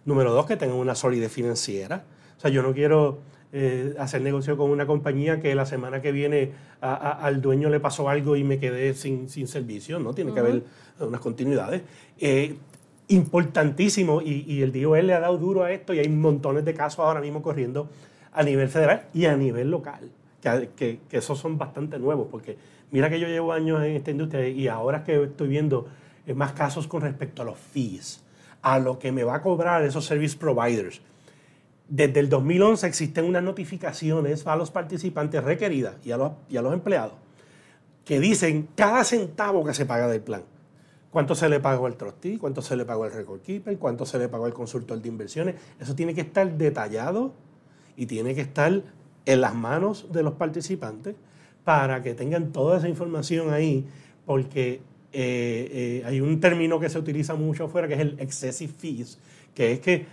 Número 0.04 0.32
dos, 0.32 0.46
que 0.46 0.56
tengan 0.56 0.76
una 0.76 0.94
solidez 0.94 1.30
financiera. 1.30 2.04
O 2.36 2.40
sea, 2.40 2.50
yo 2.50 2.62
no 2.62 2.72
quiero 2.72 3.18
eh, 3.52 3.94
hacer 3.98 4.20
negocio 4.22 4.56
con 4.56 4.70
una 4.70 4.86
compañía 4.86 5.40
que 5.40 5.54
la 5.54 5.66
semana 5.66 6.02
que 6.02 6.12
viene 6.12 6.52
al 6.80 7.40
dueño 7.40 7.70
le 7.70 7.80
pasó 7.80 8.08
algo 8.08 8.36
y 8.36 8.44
me 8.44 8.58
quedé 8.58 8.94
sin, 8.94 9.28
servicio, 9.28 9.98
¿no? 9.98 10.14
Tiene 10.14 10.32
que 10.32 10.40
haber 10.40 10.62
unas 11.00 11.20
continuidades. 11.20 11.82
Eh, 12.18 12.56
importantísimo, 13.08 14.20
y, 14.20 14.44
y 14.46 14.62
el 14.62 14.70
DOL 14.70 15.06
le 15.06 15.14
ha 15.14 15.20
dado 15.20 15.38
duro 15.38 15.64
a 15.64 15.72
esto 15.72 15.94
y 15.94 15.98
hay 15.98 16.08
montones 16.08 16.64
de 16.64 16.74
casos 16.74 17.00
ahora 17.00 17.20
mismo 17.20 17.42
corriendo 17.42 17.88
a 18.32 18.42
nivel 18.42 18.68
federal 18.68 19.06
y 19.14 19.24
a 19.24 19.36
nivel 19.36 19.70
local 19.70 20.10
que, 20.42 20.70
que, 20.76 21.00
que 21.08 21.16
esos 21.16 21.38
son 21.38 21.58
bastante 21.58 21.98
nuevos, 21.98 22.28
porque 22.30 22.56
mira 22.90 23.10
que 23.10 23.18
yo 23.18 23.26
llevo 23.28 23.52
años 23.52 23.82
en 23.82 23.92
esta 23.92 24.10
industria 24.10 24.48
y 24.48 24.68
ahora 24.68 25.04
que 25.04 25.22
estoy 25.24 25.48
viendo 25.48 25.88
eh, 26.26 26.34
más 26.34 26.52
casos 26.52 26.86
con 26.86 27.00
respecto 27.00 27.42
a 27.42 27.44
los 27.44 27.58
fees, 27.58 28.22
a 28.62 28.78
lo 28.78 28.98
que 28.98 29.12
me 29.12 29.24
va 29.24 29.36
a 29.36 29.42
cobrar 29.42 29.82
esos 29.82 30.04
service 30.04 30.36
providers. 30.36 31.00
Desde 31.88 32.20
el 32.20 32.28
2011 32.28 32.86
existen 32.86 33.24
unas 33.24 33.42
notificaciones 33.42 34.46
a 34.46 34.56
los 34.56 34.70
participantes 34.70 35.42
requeridas 35.42 35.94
y 36.04 36.12
a 36.12 36.16
los, 36.16 36.32
y 36.48 36.56
a 36.56 36.62
los 36.62 36.72
empleados 36.72 37.14
que 38.08 38.20
dicen 38.20 38.70
cada 38.74 39.04
centavo 39.04 39.62
que 39.66 39.74
se 39.74 39.84
paga 39.84 40.08
del 40.08 40.22
plan. 40.22 40.42
Cuánto 41.10 41.34
se 41.34 41.46
le 41.50 41.60
pagó 41.60 41.84
al 41.84 41.98
trustee, 41.98 42.38
cuánto 42.38 42.62
se 42.62 42.74
le 42.74 42.86
pagó 42.86 43.04
al 43.04 43.12
record 43.12 43.42
keeper, 43.42 43.76
cuánto 43.76 44.06
se 44.06 44.18
le 44.18 44.30
pagó 44.30 44.46
al 44.46 44.54
consultor 44.54 45.02
de 45.02 45.08
inversiones. 45.08 45.56
Eso 45.78 45.94
tiene 45.94 46.14
que 46.14 46.22
estar 46.22 46.50
detallado 46.56 47.34
y 47.98 48.06
tiene 48.06 48.34
que 48.34 48.40
estar 48.40 48.82
en 49.26 49.40
las 49.42 49.54
manos 49.54 50.10
de 50.10 50.22
los 50.22 50.32
participantes 50.32 51.16
para 51.64 52.02
que 52.02 52.14
tengan 52.14 52.50
toda 52.50 52.78
esa 52.78 52.88
información 52.88 53.52
ahí, 53.52 53.86
porque 54.24 54.80
eh, 55.12 55.68
eh, 55.70 56.02
hay 56.06 56.22
un 56.22 56.40
término 56.40 56.80
que 56.80 56.88
se 56.88 56.98
utiliza 56.98 57.34
mucho 57.34 57.64
afuera 57.64 57.88
que 57.88 57.94
es 57.94 58.00
el 58.00 58.16
excessive 58.20 58.72
fees, 58.72 59.18
que 59.54 59.72
es 59.72 59.80
que 59.80 60.06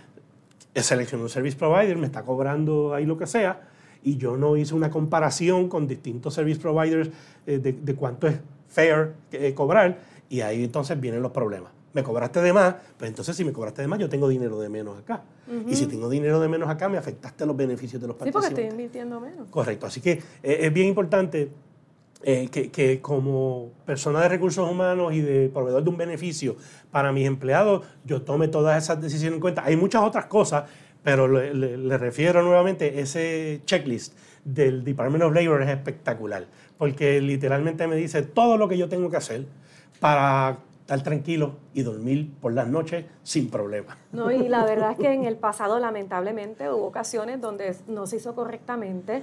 selecciono 0.82 1.24
un 1.24 1.30
service 1.30 1.56
provider, 1.56 1.96
me 1.96 2.06
está 2.06 2.22
cobrando 2.22 2.94
ahí 2.94 3.06
lo 3.06 3.16
que 3.16 3.26
sea, 3.26 3.68
y 4.02 4.16
yo 4.16 4.36
no 4.36 4.56
hice 4.56 4.74
una 4.74 4.90
comparación 4.90 5.68
con 5.68 5.86
distintos 5.86 6.34
service 6.34 6.60
providers 6.60 7.10
eh, 7.46 7.58
de, 7.58 7.94
cuánto 7.94 8.28
es 8.28 8.36
fair 8.68 9.14
cobrar, 9.54 9.98
y 10.28 10.40
ahí 10.40 10.64
entonces 10.64 11.00
vienen 11.00 11.22
los 11.22 11.32
problemas. 11.32 11.72
Me 11.92 12.02
cobraste 12.02 12.42
de 12.42 12.52
más, 12.52 12.74
pues 12.98 13.08
entonces 13.08 13.34
si 13.34 13.44
me 13.44 13.52
cobraste 13.52 13.80
de 13.80 13.88
más, 13.88 13.98
yo 13.98 14.08
tengo 14.08 14.28
dinero 14.28 14.60
de 14.60 14.68
menos 14.68 14.98
acá. 14.98 15.22
Y 15.66 15.76
si 15.76 15.86
tengo 15.86 16.10
dinero 16.10 16.40
de 16.40 16.48
menos 16.48 16.68
acá, 16.68 16.88
me 16.88 16.98
afectaste 16.98 17.46
los 17.46 17.56
beneficios 17.56 18.02
de 18.02 18.08
los 18.08 18.16
participantes. 18.16 18.48
Sí, 18.48 18.54
porque 18.54 18.66
estoy 18.66 18.76
invirtiendo 18.76 19.20
menos. 19.20 19.48
Correcto. 19.48 19.86
Así 19.86 20.02
que 20.02 20.20
es 20.42 20.72
bien 20.74 20.88
importante 20.88 21.50
eh, 22.28 22.48
que, 22.48 23.00
como 23.00 23.70
persona 23.84 24.20
de 24.20 24.28
recursos 24.28 24.68
humanos 24.68 25.12
y 25.14 25.20
de 25.20 25.48
proveedor 25.48 25.84
de 25.84 25.90
un 25.90 25.96
beneficio 25.96 26.56
para 26.90 27.12
mis 27.12 27.24
empleados, 27.24 27.86
yo 28.04 28.22
tome 28.22 28.48
todas 28.48 28.82
esas 28.82 29.00
decisiones 29.00 29.36
en 29.36 29.40
cuenta. 29.40 29.62
Hay 29.64 29.76
muchas 29.76 30.02
otras 30.02 30.26
cosas, 30.26 30.64
pero 31.04 31.28
le, 31.28 31.98
refiero 31.98 32.42
nuevamente, 32.42 32.98
ese 32.98 33.60
checklist 33.64 34.18
del 34.44 34.82
Department 34.82 35.22
of 35.22 35.34
Labor 35.34 35.62
es 35.62 35.68
espectacular, 35.68 36.46
porque 36.76 37.20
literalmente 37.20 37.86
me 37.86 37.94
dice 37.94 38.22
todo 38.22 38.56
lo 38.56 38.66
que 38.66 38.76
yo 38.76 38.88
tengo 38.88 39.08
que 39.08 39.18
hacer 39.18 39.46
para 40.00 40.58
estar 40.80 41.04
tranquilo 41.04 41.54
y 41.74 41.84
dormir 41.84 42.32
por 42.40 42.52
las 42.54 42.66
noches 42.66 43.04
sin 43.22 43.50
problema. 43.50 43.98
No, 44.10 44.32
y 44.32 44.48
la 44.48 44.64
verdad 44.64 44.90
es 44.90 44.98
que 44.98 45.12
en 45.12 45.26
el 45.26 45.36
pasado 45.36 45.78
lamentablemente 45.78 46.68
hubo 46.72 46.86
ocasiones 46.86 47.40
donde 47.40 47.76
no 47.86 48.08
se 48.08 48.16
hizo 48.16 48.34
correctamente 48.34 49.22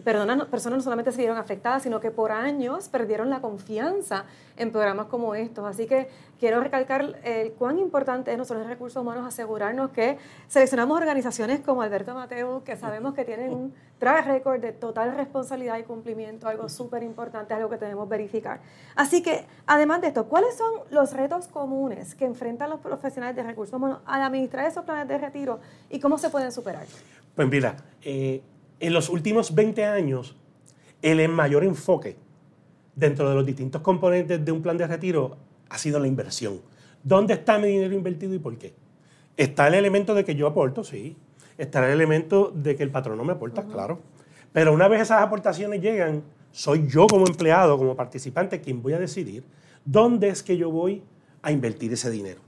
personas, 0.00 0.48
no 0.48 0.80
solamente 0.80 1.12
se 1.12 1.18
vieron 1.18 1.36
afectadas, 1.36 1.82
sino 1.82 2.00
que 2.00 2.10
por 2.10 2.32
años 2.32 2.88
perdieron 2.88 3.30
la 3.30 3.40
confianza 3.40 4.24
en 4.56 4.70
programas 4.70 5.06
como 5.06 5.34
estos. 5.34 5.64
Así 5.64 5.86
que 5.86 6.08
quiero 6.40 6.60
recalcar 6.60 7.20
el 7.24 7.52
cuán 7.52 7.78
importante 7.78 8.32
es 8.32 8.38
nosotros 8.38 8.64
en 8.64 8.70
recursos 8.70 9.00
humanos 9.00 9.26
asegurarnos 9.26 9.90
que 9.90 10.18
seleccionamos 10.48 10.96
organizaciones 10.96 11.60
como 11.60 11.82
Alberto 11.82 12.14
Mateo, 12.14 12.64
que 12.64 12.76
sabemos 12.76 13.14
que 13.14 13.24
tienen 13.24 13.52
un 13.52 13.74
track 13.98 14.26
record 14.26 14.60
de 14.60 14.72
total 14.72 15.14
responsabilidad 15.14 15.78
y 15.78 15.84
cumplimiento, 15.84 16.48
algo 16.48 16.68
súper 16.68 17.02
importante, 17.02 17.54
algo 17.54 17.68
que 17.68 17.76
tenemos 17.76 18.06
que 18.06 18.10
verificar. 18.10 18.60
Así 18.96 19.22
que, 19.22 19.44
además 19.66 20.00
de 20.00 20.08
esto, 20.08 20.26
¿cuáles 20.26 20.56
son 20.56 20.72
los 20.90 21.12
retos 21.12 21.46
comunes 21.48 22.14
que 22.14 22.24
enfrentan 22.24 22.70
los 22.70 22.80
profesionales 22.80 23.36
de 23.36 23.42
recursos 23.42 23.74
humanos 23.74 24.00
al 24.06 24.22
administrar 24.22 24.66
esos 24.66 24.84
planes 24.84 25.06
de 25.06 25.18
retiro 25.18 25.60
y 25.88 26.00
cómo 26.00 26.18
se 26.18 26.30
pueden 26.30 26.50
superar? 26.50 26.86
Pues 27.36 27.48
mira, 27.48 27.76
eh, 28.02 28.42
en 28.82 28.92
los 28.92 29.08
últimos 29.08 29.54
20 29.54 29.84
años, 29.84 30.36
el 31.02 31.26
mayor 31.28 31.62
enfoque 31.62 32.16
dentro 32.96 33.28
de 33.28 33.36
los 33.36 33.46
distintos 33.46 33.80
componentes 33.80 34.44
de 34.44 34.50
un 34.50 34.60
plan 34.60 34.76
de 34.76 34.88
retiro 34.88 35.36
ha 35.70 35.78
sido 35.78 36.00
la 36.00 36.08
inversión. 36.08 36.60
¿Dónde 37.04 37.34
está 37.34 37.58
mi 37.58 37.68
dinero 37.68 37.94
invertido 37.94 38.34
y 38.34 38.40
por 38.40 38.58
qué? 38.58 38.74
Está 39.36 39.68
el 39.68 39.74
elemento 39.74 40.14
de 40.14 40.24
que 40.24 40.34
yo 40.34 40.48
aporto, 40.48 40.82
sí. 40.82 41.16
Está 41.56 41.84
el 41.86 41.92
elemento 41.92 42.52
de 42.54 42.74
que 42.74 42.82
el 42.82 42.90
patrón 42.90 43.18
no 43.18 43.24
me 43.24 43.34
aporta, 43.34 43.62
claro. 43.62 44.00
Pero 44.52 44.72
una 44.72 44.88
vez 44.88 45.02
esas 45.02 45.22
aportaciones 45.22 45.80
llegan, 45.80 46.24
soy 46.50 46.88
yo 46.88 47.06
como 47.06 47.24
empleado, 47.26 47.78
como 47.78 47.94
participante, 47.94 48.60
quien 48.60 48.82
voy 48.82 48.94
a 48.94 48.98
decidir 48.98 49.44
dónde 49.84 50.28
es 50.28 50.42
que 50.42 50.56
yo 50.56 50.72
voy 50.72 51.04
a 51.40 51.52
invertir 51.52 51.92
ese 51.92 52.10
dinero. 52.10 52.40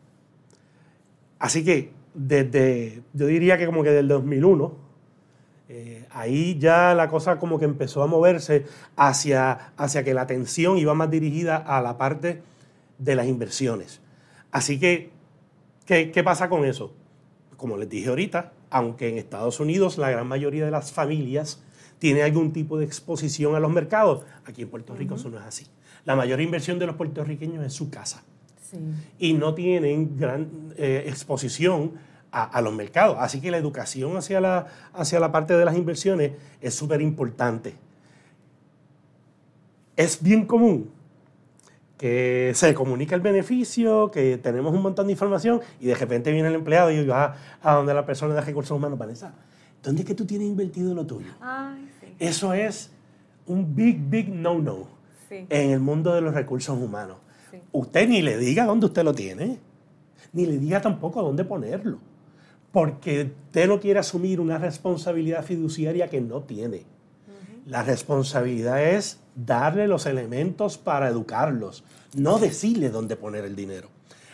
Así 1.38 1.64
que 1.64 1.92
desde, 2.12 3.02
yo 3.12 3.26
diría 3.26 3.56
que 3.56 3.66
como 3.66 3.84
que 3.84 3.90
del 3.90 4.08
2001, 4.08 4.83
eh, 5.68 6.06
ahí 6.10 6.58
ya 6.58 6.94
la 6.94 7.08
cosa 7.08 7.38
como 7.38 7.58
que 7.58 7.64
empezó 7.64 8.02
a 8.02 8.06
moverse 8.06 8.66
hacia, 8.96 9.72
hacia 9.76 10.04
que 10.04 10.14
la 10.14 10.22
atención 10.22 10.76
iba 10.76 10.94
más 10.94 11.10
dirigida 11.10 11.56
a 11.56 11.80
la 11.80 11.96
parte 11.96 12.42
de 12.98 13.14
las 13.16 13.26
inversiones. 13.26 14.00
Así 14.50 14.78
que, 14.78 15.10
¿qué, 15.86 16.10
¿qué 16.10 16.22
pasa 16.22 16.48
con 16.48 16.64
eso? 16.64 16.92
Como 17.56 17.76
les 17.76 17.88
dije 17.88 18.08
ahorita, 18.08 18.52
aunque 18.70 19.08
en 19.08 19.18
Estados 19.18 19.58
Unidos 19.60 19.98
la 19.98 20.10
gran 20.10 20.26
mayoría 20.26 20.64
de 20.64 20.70
las 20.70 20.92
familias 20.92 21.62
tiene 21.98 22.22
algún 22.22 22.52
tipo 22.52 22.76
de 22.76 22.84
exposición 22.84 23.54
a 23.54 23.60
los 23.60 23.70
mercados, 23.70 24.24
aquí 24.44 24.62
en 24.62 24.68
Puerto 24.68 24.94
Rico 24.94 25.14
eso 25.14 25.30
no 25.30 25.38
es 25.38 25.44
así. 25.44 25.66
La 26.04 26.16
mayor 26.16 26.40
inversión 26.40 26.78
de 26.78 26.86
los 26.86 26.96
puertorriqueños 26.96 27.64
es 27.64 27.72
su 27.72 27.88
casa. 27.88 28.22
Y 29.18 29.34
no 29.34 29.54
tienen 29.54 30.18
gran 30.18 30.72
eh, 30.76 31.04
exposición 31.06 31.92
a, 32.34 32.60
los 32.60 32.74
mercados. 32.74 33.16
Así 33.20 33.40
que 33.40 33.50
la 33.50 33.58
educación 33.58 34.16
hacia 34.16 34.40
la, 34.40 34.66
hacia 34.92 35.20
la 35.20 35.30
parte 35.30 35.54
de 35.54 35.64
las 35.64 35.76
inversiones 35.76 36.32
es 36.60 36.74
súper 36.74 37.00
importante. 37.00 37.74
Es 39.96 40.20
bien 40.20 40.44
común 40.44 40.90
que 41.96 42.50
se 42.54 42.74
comunica 42.74 43.14
el 43.14 43.20
beneficio, 43.20 44.10
que 44.10 44.36
tenemos 44.38 44.74
un 44.74 44.82
montón 44.82 45.06
de 45.06 45.12
información 45.12 45.60
y 45.80 45.86
de 45.86 45.94
repente 45.94 46.32
viene 46.32 46.48
el 46.48 46.56
empleado 46.56 46.90
y 46.90 47.06
va 47.06 47.36
a 47.62 47.74
donde 47.74 47.94
la 47.94 48.04
persona 48.04 48.34
de 48.34 48.40
recursos 48.40 48.76
humanos, 48.76 48.98
Vanessa, 48.98 49.32
¿dónde 49.80 50.02
es 50.02 50.06
que 50.06 50.14
tú 50.14 50.26
tienes 50.26 50.48
invertido 50.48 50.92
lo 50.92 51.06
tuyo? 51.06 51.30
Eso 52.18 52.52
es 52.52 52.90
un 53.46 53.76
big, 53.76 54.00
big 54.08 54.28
no-no 54.28 54.88
en 55.30 55.70
el 55.70 55.78
mundo 55.78 56.12
de 56.12 56.20
los 56.20 56.34
recursos 56.34 56.76
humanos. 56.76 57.18
Usted 57.70 58.08
ni 58.08 58.22
le 58.22 58.36
diga 58.38 58.64
dónde 58.64 58.86
usted 58.86 59.04
lo 59.04 59.14
tiene, 59.14 59.60
ni 60.32 60.46
le 60.46 60.58
diga 60.58 60.80
tampoco 60.80 61.22
dónde 61.22 61.44
ponerlo 61.44 62.00
porque 62.74 63.30
usted 63.46 63.68
no 63.68 63.78
quiere 63.78 64.00
asumir 64.00 64.40
una 64.40 64.58
responsabilidad 64.58 65.44
fiduciaria 65.44 66.10
que 66.10 66.20
no 66.20 66.42
tiene. 66.42 66.82
La 67.66 67.84
responsabilidad 67.84 68.82
es 68.82 69.20
darle 69.36 69.86
los 69.86 70.06
elementos 70.06 70.76
para 70.76 71.06
educarlos, 71.06 71.84
no 72.16 72.40
decirle 72.40 72.90
dónde 72.90 73.14
poner 73.14 73.44
el 73.44 73.54
dinero. 73.54 73.90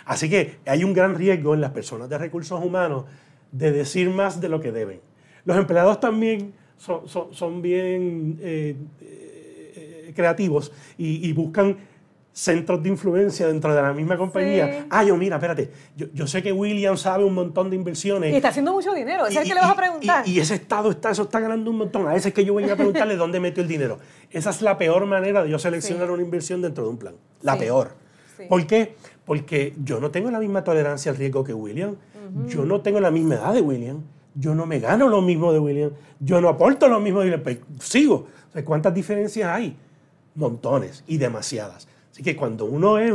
Así 0.07 0.31
que 0.31 0.57
hay 0.65 0.85
un 0.85 0.95
gran 0.95 1.17
riesgo 1.17 1.53
en 1.53 1.61
las 1.61 1.73
personas 1.73 2.09
de 2.09 2.17
recursos 2.17 2.65
humanos 2.65 3.05
de 3.53 3.73
decir 3.73 4.09
más 4.09 4.41
de 4.41 4.49
lo 4.49 4.59
que 4.59 4.73
deben. 4.73 5.03
Los 5.45 5.59
empleados 5.59 6.01
también 6.01 6.55
son, 6.79 7.61
bien 7.61 8.39
eh, 8.41 8.75
eh, 9.03 10.13
creativos 10.17 10.73
y 10.97 11.31
buscan 11.35 11.77
centros 12.41 12.83
de 12.83 12.89
influencia 12.89 13.47
dentro 13.47 13.75
de 13.75 13.83
la 13.83 13.93
misma 13.93 14.17
compañía. 14.17 14.87
Ah, 14.89 15.05
yo, 15.05 15.15
mira, 15.17 15.37
espérate, 15.37 15.71
yo, 15.95 16.27
sé 16.27 16.43
que 16.43 16.53
William 16.53 16.97
sabe 16.97 17.23
un 17.23 17.35
montón 17.35 17.69
de 17.69 17.77
inversiones. 17.77 18.33
Y 18.33 18.37
está 18.37 18.49
haciendo 18.49 18.73
mucho 18.73 18.95
dinero, 18.95 19.27
es 19.27 19.37
el 19.37 19.43
que 19.43 19.55
le 19.55 19.61
vas 19.61 19.71
a 19.71 19.77
preguntar. 19.77 20.27
Y, 20.27 20.41
ese 20.41 20.55
estado 20.55 20.91
está, 20.91 21.11
eso 21.11 21.25
está 21.25 21.39
ganando 21.39 21.71
un 21.71 21.77
montón. 21.77 22.09
A 22.09 22.13
veces 22.13 22.27
es 22.27 22.35
que 22.35 22.45
yo 22.45 22.55
voy 22.55 22.65
a 22.65 22.77
preguntarle 22.77 23.17
dónde 23.19 23.41
metió 23.41 23.63
el 23.63 23.69
dinero. 23.69 23.99
Esa 24.31 24.51
es 24.51 24.63
la 24.63 24.79
peor 24.79 25.05
manera 25.05 25.43
de 25.43 25.51
yo 25.51 25.59
seleccionar 25.59 26.11
una 26.11 26.23
inversión 26.23 26.63
dentro 26.63 26.85
de 26.85 26.91
un 26.91 26.97
plan. 26.97 27.15
La 27.43 27.59
peor. 27.59 27.91
¿Por 28.49 28.67
qué? 28.67 28.95
Porque 29.27 29.75
yo 29.85 30.01
no 30.01 30.11
tengo 30.11 30.31
la 30.31 30.39
misma 30.39 30.65
tolerancia 30.65 31.13
al 31.13 31.19
riesgo 31.19 31.45
que 31.45 31.53
William. 31.53 31.97
Yo 32.47 32.65
no 32.65 32.81
tengo 32.81 33.01
la 33.01 33.11
misma 33.11 33.35
edad 33.35 33.53
de 33.53 33.61
William. 33.61 34.03
Yo 34.35 34.55
no 34.55 34.65
me 34.65 34.79
gano 34.79 35.09
lo 35.09 35.21
mismo 35.21 35.53
de 35.53 35.59
William. 35.59 35.91
Yo 36.21 36.41
no 36.41 36.49
aporto 36.49 36.89
lo 36.89 37.01
mismo 37.01 37.21
de 37.21 37.27
William. 37.27 37.43
Pues, 37.43 37.59
sigo. 37.81 38.29
¿Cuántas 38.65 38.95
diferencias 38.95 39.47
hay? 39.51 39.77
Montones 40.37 41.05
y 41.07 41.19
demasiadas. 41.19 41.87
Así 42.11 42.23
que 42.23 42.37
cuando 42.37 42.65
uno 42.65 42.99
es 42.99 43.13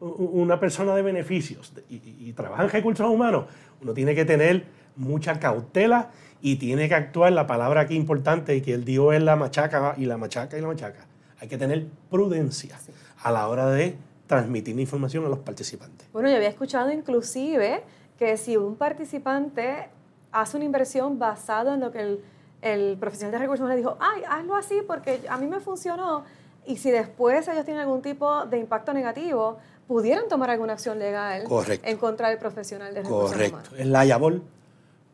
una 0.00 0.60
persona 0.60 0.94
de 0.94 1.02
beneficios 1.02 1.72
y, 1.88 2.32
trabaja 2.32 2.64
en 2.64 2.70
recursos 2.70 3.08
humanos, 3.08 3.46
uno 3.80 3.94
tiene 3.94 4.14
que 4.14 4.24
tener 4.24 4.64
mucha 4.96 5.38
cautela 5.38 6.10
y 6.40 6.56
tiene 6.56 6.88
que 6.88 6.94
actuar, 6.94 7.32
la 7.32 7.46
palabra 7.46 7.82
aquí 7.82 7.94
importante 7.94 8.54
y 8.54 8.60
que 8.60 8.74
él 8.74 8.84
dijo 8.84 9.12
es 9.12 9.22
la 9.22 9.36
machaca 9.36 9.94
y 9.96 10.06
la 10.06 10.16
machaca 10.16 10.56
y 10.58 10.60
la 10.60 10.68
machaca. 10.68 11.06
Hay 11.40 11.48
que 11.48 11.58
tener 11.58 11.86
prudencia 12.10 12.78
a 13.22 13.32
la 13.32 13.48
hora 13.48 13.70
de 13.70 13.96
transmitir 14.26 14.74
la 14.74 14.82
información 14.82 15.24
a 15.24 15.28
los 15.28 15.38
participantes. 15.38 16.08
Bueno, 16.12 16.28
yo 16.28 16.36
había 16.36 16.48
escuchado 16.48 16.92
inclusive 16.92 17.82
que 18.18 18.36
si 18.36 18.56
un 18.56 18.76
participante 18.76 19.88
hace 20.32 20.56
una 20.56 20.66
inversión 20.66 21.18
basada 21.18 21.74
en 21.74 21.80
lo 21.80 21.90
que 21.90 22.00
el, 22.00 22.20
el 22.62 22.96
profesional 22.98 23.32
de 23.32 23.38
recursos 23.38 23.60
humanos 23.60 23.76
le 23.76 23.82
dijo, 23.82 23.98
ay, 24.00 24.22
hazlo 24.28 24.56
así 24.56 24.82
porque 24.86 25.20
a 25.28 25.38
mí 25.38 25.46
me 25.46 25.60
funcionó, 25.60 26.24
y 26.68 26.76
si 26.76 26.90
después 26.90 27.48
ellos 27.48 27.64
tienen 27.64 27.82
algún 27.82 28.02
tipo 28.02 28.44
de 28.44 28.58
impacto 28.58 28.92
negativo, 28.92 29.58
pudieran 29.86 30.28
tomar 30.28 30.50
alguna 30.50 30.74
acción 30.74 30.98
legal 30.98 31.44
en 31.82 31.96
contra 31.96 32.28
del 32.28 32.38
profesional 32.38 32.92
de 32.92 33.02
recursos 33.02 33.32
Correcto. 33.32 33.70
Es 33.76 33.86
la 33.86 34.20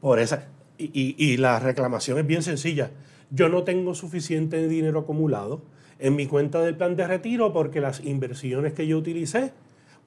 por 0.00 0.18
esa. 0.18 0.48
Y, 0.76 1.14
y, 1.16 1.36
la 1.36 1.60
reclamación 1.60 2.18
es 2.18 2.26
bien 2.26 2.42
sencilla. 2.42 2.90
yo 3.30 3.48
no 3.48 3.62
tengo 3.62 3.94
suficiente 3.94 4.66
dinero 4.66 5.00
acumulado 5.00 5.62
en 6.00 6.16
mi 6.16 6.26
cuenta 6.26 6.60
del 6.60 6.76
plan 6.76 6.96
de 6.96 7.06
retiro 7.06 7.52
porque 7.52 7.80
las 7.80 8.00
inversiones 8.04 8.72
que 8.72 8.88
yo 8.88 8.98
utilicé, 8.98 9.52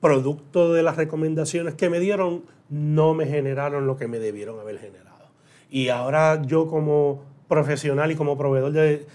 producto 0.01 0.73
de 0.73 0.83
las 0.83 0.97
recomendaciones 0.97 1.75
que 1.75 1.89
me 1.89 2.01
dieron, 2.01 2.43
no 2.69 3.13
me 3.13 3.25
generaron 3.25 3.87
lo 3.87 3.95
que 3.95 4.09
me 4.09 4.19
debieron 4.19 4.59
haber 4.59 4.77
generado. 4.79 5.29
Y 5.69 5.87
ahora 5.87 6.41
yo 6.43 6.67
como 6.67 7.23
profesional 7.47 8.11
y 8.11 8.15
como 8.15 8.37
proveedor 8.37 8.71
de, 8.71 9.07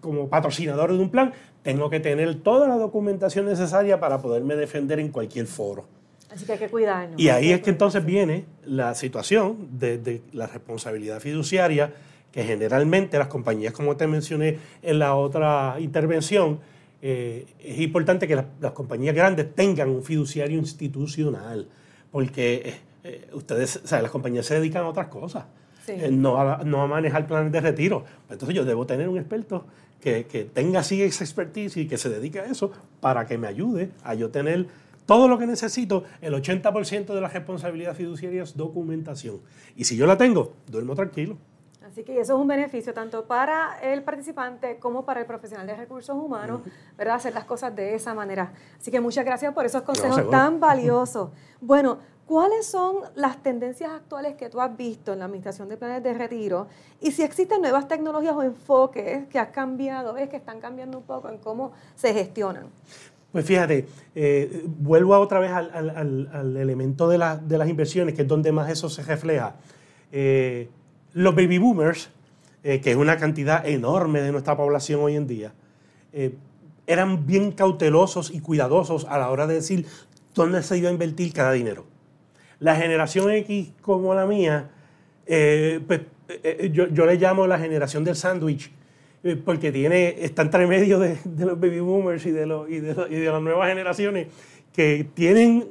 como 0.00 0.28
patrocinador 0.28 0.92
de 0.92 0.98
un 0.98 1.10
plan, 1.10 1.32
tengo 1.62 1.90
que 1.90 2.00
tener 2.00 2.36
toda 2.36 2.68
la 2.68 2.76
documentación 2.76 3.46
necesaria 3.46 4.00
para 4.00 4.18
poderme 4.18 4.56
defender 4.56 4.98
en 5.00 5.08
cualquier 5.08 5.46
foro. 5.46 5.86
Así 6.30 6.44
que 6.44 6.52
hay 6.52 6.58
que 6.58 6.68
cuidarnos. 6.68 7.20
Y 7.20 7.28
ahí 7.28 7.50
es 7.50 7.60
que 7.60 7.70
entonces 7.70 8.04
viene 8.04 8.44
la 8.64 8.94
situación 8.94 9.68
de, 9.78 10.22
la 10.32 10.46
responsabilidad 10.46 11.20
fiduciaria, 11.20 11.92
que 12.30 12.44
generalmente 12.44 13.18
las 13.18 13.26
compañías, 13.26 13.72
como 13.72 13.96
te 13.96 14.06
mencioné 14.06 14.58
en 14.82 15.00
la 15.00 15.16
otra 15.16 15.76
intervención, 15.80 16.60
eh, 17.02 17.46
es 17.58 17.80
importante 17.80 18.28
que 18.28 18.36
las, 18.36 18.72
compañías 18.72 19.14
grandes 19.14 19.52
tengan 19.54 19.88
un 19.88 20.04
fiduciario 20.04 20.58
institucional, 20.58 21.66
porque 22.12 22.62
eh, 22.64 22.74
eh, 23.04 23.30
ustedes, 23.32 23.80
o 23.82 23.86
sea, 23.86 24.00
las 24.00 24.10
compañías 24.12 24.46
se 24.46 24.54
dedican 24.54 24.84
a 24.84 24.88
otras 24.88 25.08
cosas, 25.08 25.46
no, 26.10 26.40
a, 26.40 26.62
no 26.64 26.82
a 26.82 26.86
manejar 26.86 27.26
planes 27.26 27.52
de 27.52 27.60
retiro. 27.60 28.04
Entonces 28.30 28.54
yo 28.54 28.64
debo 28.64 28.86
tener 28.86 29.08
un 29.08 29.18
experto 29.18 29.66
que, 30.00 30.26
que 30.26 30.44
tenga 30.44 30.80
así 30.80 31.02
esa 31.02 31.24
expertise 31.24 31.76
y 31.76 31.86
que 31.86 31.98
se 31.98 32.08
dedique 32.08 32.40
a 32.40 32.44
eso 32.44 32.72
para 33.00 33.26
que 33.26 33.38
me 33.38 33.46
ayude 33.46 33.90
a 34.02 34.14
yo 34.14 34.30
tener 34.30 34.66
todo 35.10 35.26
lo 35.26 35.38
que 35.38 35.46
necesito, 35.48 36.04
el 36.20 36.34
80% 36.34 37.12
de 37.12 37.20
la 37.20 37.26
responsabilidad 37.26 37.96
fiduciaria 37.96 38.44
es 38.44 38.56
documentación. 38.56 39.40
Y 39.74 39.82
si 39.82 39.96
yo 39.96 40.06
la 40.06 40.16
tengo, 40.16 40.52
duermo 40.68 40.94
tranquilo. 40.94 41.36
Así 41.84 42.04
que 42.04 42.20
eso 42.20 42.34
es 42.34 42.40
un 42.40 42.46
beneficio 42.46 42.94
tanto 42.94 43.24
para 43.24 43.80
el 43.82 44.04
participante 44.04 44.78
como 44.78 45.04
para 45.04 45.18
el 45.18 45.26
profesional 45.26 45.66
de 45.66 45.74
recursos 45.74 46.14
humanos, 46.14 46.60
¿verdad? 46.96 47.16
Hacer 47.16 47.34
las 47.34 47.44
cosas 47.44 47.74
de 47.74 47.96
esa 47.96 48.14
manera. 48.14 48.52
Así 48.78 48.92
que 48.92 49.00
muchas 49.00 49.24
gracias 49.24 49.52
por 49.52 49.66
esos 49.66 49.82
consejos 49.82 50.30
tan 50.30 50.60
valiosos. 50.60 51.30
Bueno, 51.60 51.98
¿cuáles 52.30 52.64
son 52.64 52.98
las 53.16 53.42
tendencias 53.42 53.90
actuales 53.90 54.36
que 54.36 54.48
tú 54.48 54.60
has 54.60 54.76
visto 54.76 55.12
en 55.12 55.18
la 55.18 55.24
administración 55.24 55.68
de 55.68 55.76
planes 55.76 56.00
de 56.00 56.14
retiro? 56.14 56.68
Y 57.00 57.10
si 57.10 57.24
existen 57.24 57.60
nuevas 57.60 57.88
tecnologías 57.88 58.36
o 58.36 58.44
enfoques 58.44 59.26
que 59.26 59.36
has 59.36 59.48
cambiado, 59.48 60.14
ves 60.14 60.28
que 60.28 60.36
están 60.36 60.60
cambiando 60.60 60.98
un 60.98 61.02
poco 61.02 61.28
en 61.28 61.38
cómo 61.38 61.72
se 61.96 62.14
gestionan. 62.14 62.66
Pues 63.32 63.44
fíjate, 63.44 63.88
eh, 64.14 64.62
vuelvo 64.64 65.18
otra 65.18 65.40
vez 65.40 65.50
al, 65.50 66.56
elemento 66.56 67.08
de, 67.08 67.18
las 67.18 67.68
inversiones, 67.68 68.14
que 68.14 68.22
es 68.22 68.28
donde 68.28 68.52
más 68.52 68.70
eso 68.70 68.88
se 68.88 69.02
refleja. 69.02 69.56
Eh, 70.12 70.68
los 71.14 71.34
baby 71.34 71.58
boomers, 71.58 72.10
eh, 72.62 72.80
que 72.80 72.92
es 72.92 72.96
una 72.96 73.16
cantidad 73.16 73.66
enorme 73.66 74.22
de 74.22 74.30
nuestra 74.30 74.56
población 74.56 75.00
hoy 75.00 75.16
en 75.16 75.26
día, 75.26 75.52
eran 76.86 77.26
bien 77.26 77.50
cautelosos 77.50 78.30
y 78.30 78.38
cuidadosos 78.38 79.04
a 79.06 79.18
la 79.18 79.30
hora 79.30 79.48
de 79.48 79.54
decir 79.54 79.86
dónde 80.32 80.62
se 80.62 80.78
iba 80.78 80.90
a 80.90 80.92
invertir 80.92 81.32
cada 81.32 81.50
dinero. 81.50 81.89
La 82.60 82.76
generación 82.76 83.30
X 83.30 83.72
como 83.80 84.14
la 84.14 84.26
mía, 84.26 84.70
pues, 85.26 86.00
yo, 86.72 86.86
yo, 86.88 87.06
le 87.06 87.16
llamo 87.16 87.46
la 87.46 87.58
generación 87.58 88.04
del 88.04 88.16
sándwich, 88.16 88.70
eh, 89.22 89.36
porque 89.36 89.70
tiene, 89.70 90.16
está 90.24 90.42
entre 90.42 90.66
medio 90.66 90.98
de, 90.98 91.18
los 91.38 91.60
baby 91.60 91.80
boomers 91.80 92.24
y 92.24 92.30
de, 92.30 92.46
los, 92.46 92.70
y, 92.70 92.80
de, 92.80 92.94
las 92.94 93.42
nuevas 93.42 93.68
generaciones 93.68 94.28
que 94.72 95.06
tienen, 95.12 95.68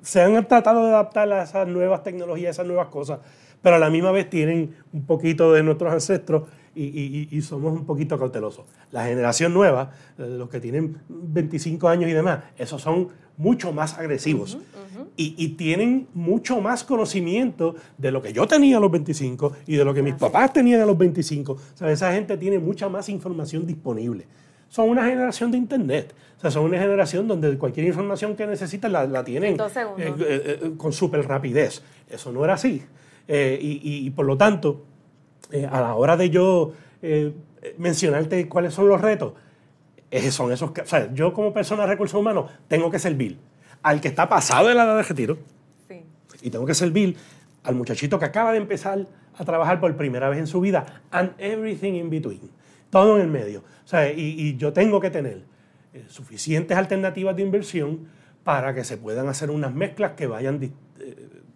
se 0.00 0.22
han 0.22 0.48
tratado 0.48 0.84
de 0.84 0.90
adaptar 0.90 1.30
a 1.30 1.42
esas 1.42 1.68
nuevas 1.68 2.02
tecnologías, 2.02 2.48
a 2.48 2.50
esas 2.52 2.66
nuevas 2.66 2.88
cosas, 2.88 3.18
pero 3.60 3.76
a 3.76 3.78
la 3.78 3.90
misma 3.90 4.10
vez 4.10 4.30
tienen 4.30 4.74
un 4.92 5.04
poquito 5.04 5.52
de 5.52 5.62
nuestros 5.62 5.92
ancestros 5.92 6.44
y, 6.78 7.42
somos 7.42 7.72
un 7.72 7.84
poquito 7.84 8.18
cautelosos. 8.18 8.66
La 8.90 9.04
generación 9.04 9.52
nueva, 9.52 9.92
eh, 10.18 10.26
los 10.26 10.48
que 10.48 10.60
tienen 10.60 10.98
25 11.08 11.88
años 11.88 12.10
y 12.10 12.12
demás, 12.12 12.40
esos 12.56 12.80
son 12.80 13.08
mucho 13.36 13.72
más 13.72 13.98
agresivos 13.98 14.58
y, 15.16 15.48
tienen 15.50 16.06
mucho 16.14 16.60
más 16.60 16.84
conocimiento 16.84 17.74
de 17.96 18.12
lo 18.12 18.22
que 18.22 18.32
yo 18.32 18.46
tenía 18.46 18.76
a 18.76 18.80
los 18.80 18.90
25 18.90 19.52
y 19.66 19.76
de 19.76 19.84
lo 19.84 19.92
que 19.92 20.02
mis 20.02 20.14
papás 20.14 20.52
tenían 20.52 20.80
a 20.80 20.86
los 20.86 20.96
25. 20.96 21.52
O 21.52 21.58
sea, 21.74 21.90
esa 21.90 22.12
gente 22.12 22.36
tiene 22.36 22.58
mucha 22.58 22.88
más 22.88 23.08
información 23.08 23.66
disponible. 23.66 24.26
Son 24.68 24.88
una 24.88 25.04
generación 25.06 25.50
de 25.50 25.58
Internet. 25.58 26.14
O 26.36 26.40
sea, 26.40 26.50
son 26.50 26.64
una 26.64 26.78
generación 26.78 27.26
donde 27.26 27.58
cualquier 27.58 27.86
información 27.86 28.36
que 28.36 28.46
necesitan 28.46 28.92
la, 28.92 29.24
tienen 29.24 29.54
eh, 29.54 29.64
eh, 29.96 30.14
eh, 30.20 30.72
con 30.76 30.92
súper 30.92 31.26
rapidez. 31.26 31.82
Eso 32.08 32.30
no 32.30 32.44
era 32.44 32.54
así. 32.54 32.82
y, 33.28 34.10
por 34.10 34.24
lo 34.24 34.36
tanto, 34.36 34.84
a 35.70 35.80
la 35.80 35.94
hora 35.94 36.16
de 36.16 36.30
yo 36.30 36.72
mencionarte 37.76 38.48
cuáles 38.48 38.74
son 38.74 38.88
los 38.88 39.00
retos, 39.00 39.32
son 40.30 40.52
esos. 40.52 40.70
O 40.70 40.86
sea, 40.86 41.12
yo 41.12 41.32
como 41.32 41.52
persona 41.52 41.82
de 41.82 41.88
recursos 41.88 42.18
humanos 42.18 42.50
tengo 42.68 42.90
que 42.90 42.98
servir 42.98 43.38
al 43.82 44.00
que 44.00 44.08
está 44.08 44.28
pasado 44.28 44.68
de 44.68 44.74
la 44.74 44.84
edad 44.84 44.96
de 44.96 45.02
retiro. 45.02 45.38
Sí. 45.88 46.02
Y 46.42 46.50
tengo 46.50 46.66
que 46.66 46.74
servir 46.74 47.16
al 47.64 47.74
muchachito 47.74 48.18
que 48.18 48.24
acaba 48.24 48.52
de 48.52 48.58
empezar 48.58 49.06
a 49.36 49.44
trabajar 49.44 49.80
por 49.80 49.94
primera 49.96 50.28
vez 50.28 50.38
en 50.38 50.46
su 50.46 50.60
vida. 50.60 51.02
And 51.10 51.32
everything 51.38 51.94
in 51.94 52.10
between. 52.10 52.50
Todo 52.90 53.16
en 53.16 53.22
el 53.22 53.28
medio. 53.28 53.60
O 53.84 53.88
sea, 53.88 54.10
y, 54.12 54.56
yo 54.56 54.72
tengo 54.72 55.00
que 55.00 55.10
tener 55.10 55.42
eh, 55.92 56.04
suficientes 56.08 56.76
alternativas 56.76 57.36
de 57.36 57.42
inversión 57.42 58.08
para 58.44 58.74
que 58.74 58.84
se 58.84 58.96
puedan 58.96 59.28
hacer 59.28 59.50
unas 59.50 59.74
mezclas 59.74 60.12
que 60.12 60.26
vayan 60.26 60.62
eh, 60.62 60.72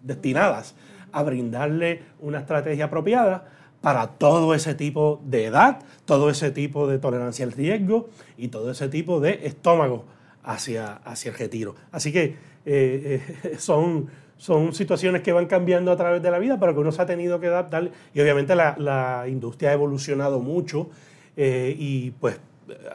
destinadas 0.03 0.75
a 1.11 1.23
brindarle 1.23 2.03
una 2.21 2.39
estrategia 2.39 2.87
apropiada 2.87 3.49
para 3.83 4.07
todo 4.07 4.55
ese 4.55 4.75
tipo 4.75 5.21
de 5.25 5.47
edad, 5.47 5.81
todo 6.07 6.31
ese 6.31 6.53
tipo 6.53 6.87
de 6.87 6.99
tolerancia 6.99 7.45
al 7.45 7.53
riesgo 7.53 8.09
y 8.39 8.49
todo 8.49 8.71
ese 8.71 8.89
tipo 8.89 9.21
de 9.21 9.41
estómago 9.45 10.05
hacia, 10.45 10.95
hacia 11.05 11.33
el 11.33 11.37
retiro. 11.37 11.75
Así 11.91 12.13
que 12.13 12.37
eh, 12.65 13.21
eh, 13.45 13.57
son, 13.59 14.09
son 14.37 14.73
situaciones 14.73 15.23
que 15.23 15.33
van 15.33 15.47
cambiando 15.47 15.91
a 15.91 15.97
través 15.97 16.23
de 16.23 16.31
la 16.31 16.39
vida, 16.39 16.59
pero 16.61 16.75
que 16.75 16.81
uno 16.81 16.93
se 16.93 17.03
ha 17.03 17.07
tenido 17.07 17.41
que 17.41 17.49
adaptar. 17.49 17.91
Y 18.15 18.21
obviamente 18.21 18.55
la, 18.55 19.25
industria 19.29 19.71
ha 19.71 19.73
evolucionado 19.73 20.39
mucho 20.39 20.89
eh, 21.37 21.75
y 21.77 22.13
pues 22.13 22.39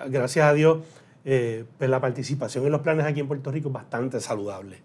gracias 0.10 0.46
a 0.46 0.54
Dios 0.54 0.80
pues 1.24 1.90
la 1.90 2.00
participación 2.00 2.66
en 2.66 2.72
los 2.72 2.80
planes 2.80 3.06
aquí 3.06 3.20
en 3.20 3.28
Puerto 3.28 3.52
Rico 3.52 3.68
es 3.68 3.74
bastante 3.74 4.22
saludable. 4.22 4.78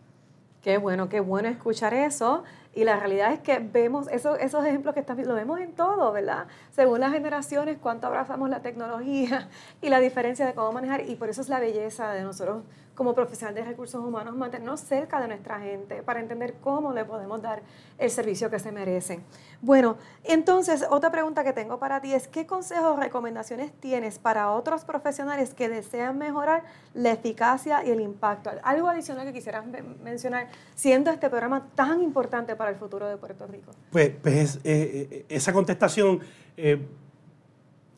Qué 0.60 0.76
bueno, 0.78 1.08
qué 1.08 1.20
bueno 1.20 1.48
escuchar 1.48 1.94
eso. 1.94 2.42
Y 2.74 2.84
la 2.84 2.98
realidad 2.98 3.32
es 3.32 3.40
que 3.40 3.58
vemos 3.58 4.08
esos, 4.08 4.38
esos 4.38 4.64
ejemplos 4.64 4.94
que 4.94 5.00
están, 5.00 5.22
lo 5.26 5.34
vemos 5.34 5.60
en 5.60 5.72
todo, 5.72 6.10
¿verdad? 6.12 6.46
Según 6.70 7.00
las 7.00 7.12
generaciones, 7.12 7.76
cuánto 7.78 8.06
abrazamos 8.06 8.48
la 8.48 8.60
tecnología 8.60 9.48
y 9.82 9.90
la 9.90 10.00
diferencia 10.00 10.46
de 10.46 10.54
cómo 10.54 10.72
manejar. 10.72 11.08
Y 11.08 11.16
por 11.16 11.28
eso 11.28 11.42
es 11.42 11.48
la 11.48 11.60
belleza 11.60 12.12
de 12.12 12.22
nosotros 12.22 12.62
como 12.94 13.14
profesional 13.14 13.54
de 13.54 13.64
recursos 13.64 14.04
humanos, 14.04 14.36
mantenernos 14.36 14.80
cerca 14.80 15.20
de 15.20 15.28
nuestra 15.28 15.58
gente 15.60 16.02
para 16.02 16.20
entender 16.20 16.54
cómo 16.60 16.92
le 16.92 17.04
podemos 17.04 17.40
dar 17.40 17.62
el 17.98 18.10
servicio 18.10 18.50
que 18.50 18.58
se 18.58 18.70
merecen. 18.70 19.24
Bueno, 19.60 19.96
entonces, 20.24 20.84
otra 20.90 21.10
pregunta 21.10 21.42
que 21.42 21.52
tengo 21.52 21.78
para 21.78 22.00
ti 22.00 22.12
es, 22.12 22.28
¿qué 22.28 22.46
consejos 22.46 22.96
o 22.96 22.96
recomendaciones 22.96 23.72
tienes 23.72 24.18
para 24.18 24.52
otros 24.52 24.84
profesionales 24.84 25.54
que 25.54 25.68
desean 25.68 26.18
mejorar 26.18 26.64
la 26.94 27.12
eficacia 27.12 27.84
y 27.84 27.90
el 27.90 28.00
impacto? 28.00 28.50
Algo 28.62 28.88
adicional 28.88 29.26
que 29.26 29.32
quisieras 29.32 29.64
mencionar, 30.02 30.48
siendo 30.74 31.10
este 31.10 31.30
programa 31.30 31.68
tan 31.74 32.02
importante 32.02 32.56
para 32.56 32.61
el 32.68 32.76
futuro 32.76 33.08
de 33.08 33.16
Puerto 33.16 33.46
Rico. 33.46 33.72
Pues, 33.90 34.12
pues 34.22 34.56
eh, 34.64 35.08
eh, 35.10 35.26
esa 35.28 35.52
contestación 35.52 36.20
eh, 36.56 36.78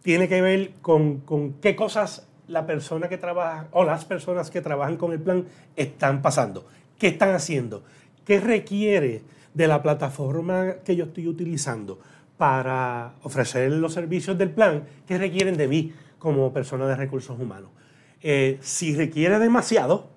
tiene 0.02 0.28
que 0.28 0.40
ver 0.40 0.72
con, 0.80 1.22
qué 1.60 1.74
cosas 1.76 2.26
la 2.46 2.66
persona 2.66 3.08
que 3.08 3.18
trabaja 3.18 3.68
o 3.72 3.84
las 3.84 4.04
personas 4.04 4.50
que 4.50 4.60
trabajan 4.60 4.96
con 4.96 5.12
el 5.12 5.20
plan 5.20 5.46
están 5.76 6.22
pasando. 6.22 6.66
¿Qué 6.98 7.08
están 7.08 7.34
haciendo? 7.34 7.82
¿Qué 8.24 8.40
requiere 8.40 9.22
de 9.54 9.68
la 9.68 9.82
plataforma 9.82 10.76
que 10.84 10.96
yo 10.96 11.06
estoy 11.06 11.28
utilizando 11.28 11.98
para 12.36 13.14
ofrecer 13.22 13.70
los 13.72 13.92
servicios 13.92 14.36
del 14.36 14.50
plan? 14.50 14.84
¿Qué 15.06 15.18
requieren 15.18 15.56
de 15.56 15.68
mí 15.68 15.92
como 16.18 16.52
persona 16.52 16.86
de 16.86 16.96
recursos 16.96 17.38
humanos? 17.38 17.70
Si 18.60 18.94
requiere 18.96 19.38
demasiado, 19.38 20.08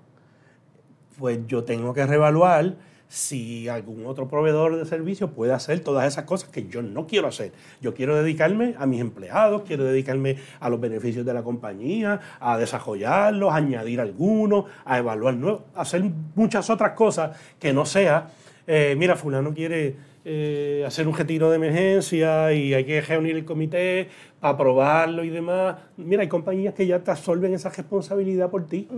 pues 1.17 1.39
yo 1.47 1.63
tengo 1.63 1.93
que 1.93 2.05
reevaluar 2.05 2.75
si 3.09 3.69
algún 3.69 4.05
otro 4.05 4.27
proveedor 4.27 4.75
de 4.75 4.85
servicios 4.85 5.31
puede 5.31 5.53
hacer 5.53 5.79
todas 5.79 6.07
esas 6.07 6.25
cosas 6.25 6.49
que 6.49 6.67
yo 6.67 6.81
no 6.81 7.07
quiero 7.07 7.27
hacer. 7.27 7.51
Yo 7.81 7.93
quiero 7.93 8.15
dedicarme 8.15 8.75
a 8.77 8.85
mis 8.85 9.01
empleados, 9.01 9.63
quiero 9.65 9.83
dedicarme 9.85 10.37
a 10.59 10.69
los 10.69 10.79
beneficios 10.79 11.25
de 11.25 11.33
la 11.33 11.43
compañía, 11.43 12.19
a 12.39 12.57
desarrollarlos, 12.57 13.51
a 13.51 13.55
añadir 13.55 14.01
algunos, 14.01 14.65
a 14.85 14.97
evaluar 14.97 15.35
nuevos, 15.35 15.61
a 15.75 15.81
hacer 15.81 16.03
muchas 16.35 16.69
otras 16.69 16.91
cosas 16.91 17.37
que 17.59 17.73
no 17.73 17.85
sea, 17.85 18.29
eh, 18.67 18.95
mira, 18.97 19.15
fulano 19.15 19.53
quiere 19.53 19.95
eh, 20.25 20.83
hacer 20.85 21.07
un 21.07 21.15
retiro 21.15 21.49
de 21.49 21.55
emergencia 21.55 22.51
y 22.51 22.73
hay 22.73 22.83
que 22.83 22.99
reunir 22.99 23.37
el 23.37 23.45
comité 23.45 24.09
para 24.41 24.55
aprobarlo 24.55 25.23
y 25.23 25.29
demás. 25.29 25.77
Mira, 25.95 26.21
hay 26.21 26.27
compañías 26.27 26.73
que 26.73 26.85
ya 26.85 26.99
te 26.99 27.11
absorben 27.11 27.53
esa 27.53 27.69
responsabilidad 27.69 28.49
por 28.49 28.67
ti. 28.67 28.89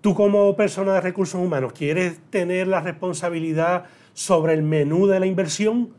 Tú 0.00 0.14
como 0.14 0.56
persona 0.56 0.94
de 0.94 1.00
recursos 1.00 1.40
humanos, 1.40 1.72
¿quieres 1.72 2.18
tener 2.30 2.66
la 2.66 2.80
responsabilidad 2.80 3.84
sobre 4.14 4.54
el 4.54 4.62
menú 4.62 5.06
de 5.06 5.20
la 5.20 5.26
inversión? 5.26 5.90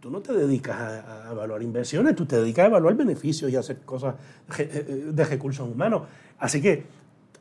tú 0.00 0.10
no 0.10 0.20
te 0.20 0.32
dedicas 0.32 0.76
a, 0.78 1.32
evaluar 1.32 1.60
inversiones, 1.62 2.14
tú 2.14 2.24
te 2.24 2.36
dedicas 2.36 2.64
a 2.64 2.68
evaluar 2.68 2.94
beneficios 2.94 3.50
y 3.50 3.56
a 3.56 3.60
hacer 3.60 3.78
cosas 3.78 4.14
de 4.56 5.24
recursos 5.24 5.68
humanos. 5.68 6.02
Así 6.38 6.62
que, 6.62 6.84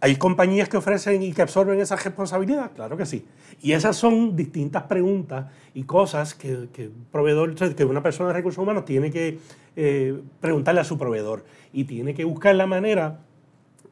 ¿hay 0.02 0.16
compañías 0.16 0.70
que 0.70 0.78
ofrecen 0.78 1.22
y 1.24 1.34
que 1.34 1.42
absorben 1.42 1.80
esa 1.80 1.96
responsabilidad? 1.96 2.72
Claro 2.76 2.98
que 2.98 3.06
sí. 3.06 3.26
Y 3.62 3.72
esas 3.72 3.96
son 3.96 4.36
distintas 4.36 4.84
preguntas 4.84 5.48
y 5.74 5.84
cosas 5.84 6.34
que, 6.34 6.68
proveedor, 7.12 7.56
que 7.76 7.86
una 7.86 8.04
persona 8.04 8.30
de 8.30 8.34
recursos 8.34 8.62
humanos 8.62 8.86
tiene 8.86 9.12
que 9.12 9.40
eh, 9.76 10.20
preguntarle 10.40 10.82
a 10.82 10.84
su 10.84 10.98
proveedor 10.98 11.46
y 11.74 11.86
tiene 11.86 12.14
que 12.14 12.24
buscar 12.24 12.56
la 12.56 12.68
manera 12.68 13.22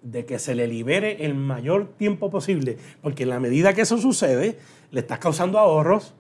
de 0.02 0.26
que 0.26 0.38
se 0.38 0.54
le 0.54 0.68
libere 0.68 1.26
el 1.26 1.34
mayor 1.34 1.88
tiempo 1.98 2.30
posible, 2.30 2.78
porque 3.02 3.24
en 3.24 3.30
la 3.30 3.40
medida 3.40 3.74
que 3.74 3.82
eso 3.82 3.98
sucede, 3.98 4.60
le 4.92 5.00
estás 5.00 5.18
causando 5.18 5.58
ahorros, 5.58 6.14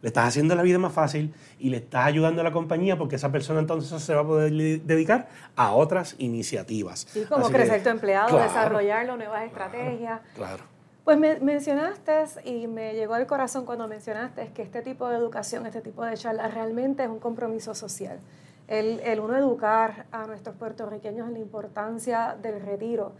le 0.00 0.08
estás 0.08 0.28
haciendo 0.28 0.54
la 0.54 0.62
vida 0.62 0.78
más 0.78 0.92
fácil 0.92 1.34
y 1.58 1.70
le 1.70 1.78
estás 1.78 2.06
ayudando 2.06 2.40
a 2.40 2.44
la 2.44 2.52
compañía 2.52 2.96
porque 2.96 3.16
esa 3.16 3.32
persona 3.32 3.60
entonces 3.60 4.02
se 4.02 4.14
va 4.14 4.20
a 4.20 4.26
poder 4.26 4.52
dedicar 4.52 5.28
a 5.56 5.72
otras 5.72 6.14
iniciativas. 6.18 7.06
Sí, 7.10 7.24
como 7.28 7.48
crecer 7.48 7.82
tu 7.82 7.88
empleado, 7.88 8.38
desarrollarlo, 8.38 9.16
nuevas 9.16 9.44
estrategias. 9.44 10.20
Claro. 10.34 10.62
Pues 11.04 11.18
me, 11.18 11.40
mencionaste 11.40 12.12
y 12.44 12.66
me 12.66 12.94
llegó 12.94 13.14
al 13.14 13.26
corazón 13.26 13.64
cuando 13.64 13.88
mencionaste 13.88 14.52
que 14.52 14.62
este 14.62 14.82
tipo 14.82 15.08
de 15.08 15.16
educación, 15.16 15.64
este 15.66 15.80
tipo 15.80 16.04
de 16.04 16.14
charla 16.16 16.48
realmente 16.48 17.02
es 17.02 17.08
un 17.08 17.18
compromiso 17.18 17.74
social. 17.74 18.18
El, 18.66 19.00
el 19.00 19.18
uno 19.18 19.34
educar 19.36 20.04
a 20.12 20.26
nuestros 20.26 20.54
puertorriqueños 20.56 21.26
en 21.28 21.32
la 21.32 21.38
importancia 21.38 22.36
del 22.40 22.60
retiro, 22.60 23.12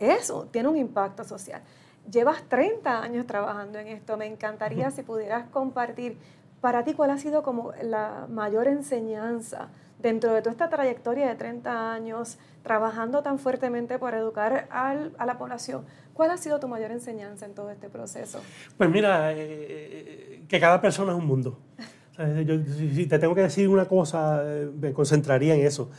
eso 0.00 0.48
tiene 0.50 0.68
un 0.68 0.76
impacto 0.76 1.22
social. 1.22 1.62
Llevas 2.10 2.42
30 2.48 3.02
años 3.02 3.26
trabajando 3.26 3.78
en 3.78 3.88
esto. 3.88 4.16
Me 4.16 4.26
encantaría 4.26 4.90
si 4.90 5.02
pudieras 5.02 5.46
compartir 5.50 6.16
para 6.60 6.84
ti 6.84 6.94
cuál 6.94 7.10
ha 7.10 7.18
sido 7.18 7.42
como 7.42 7.72
la 7.82 8.26
mayor 8.28 8.66
enseñanza 8.66 9.68
dentro 9.98 10.32
de 10.32 10.40
toda 10.40 10.52
esta 10.52 10.68
trayectoria 10.68 11.28
de 11.28 11.34
30 11.34 11.92
años 11.92 12.38
trabajando 12.62 13.22
tan 13.22 13.38
fuertemente 13.38 13.98
por 13.98 14.14
educar 14.14 14.68
al, 14.70 15.12
a 15.18 15.26
la 15.26 15.38
población. 15.38 15.84
¿Cuál 16.14 16.30
ha 16.30 16.36
sido 16.36 16.58
tu 16.60 16.68
mayor 16.68 16.90
enseñanza 16.90 17.46
en 17.46 17.54
todo 17.54 17.70
este 17.70 17.88
proceso? 17.88 18.40
Pues 18.76 18.90
mira, 18.90 19.32
eh, 19.32 19.36
eh, 19.38 20.44
que 20.48 20.60
cada 20.60 20.80
persona 20.80 21.12
es 21.12 21.18
un 21.18 21.26
mundo. 21.26 21.58
si 22.16 23.06
te 23.06 23.18
tengo 23.18 23.34
que 23.34 23.42
decir 23.42 23.68
una 23.68 23.84
cosa, 23.84 24.42
eh, 24.44 24.70
me 24.80 24.92
concentraría 24.92 25.54
en 25.54 25.66
eso. 25.66 25.90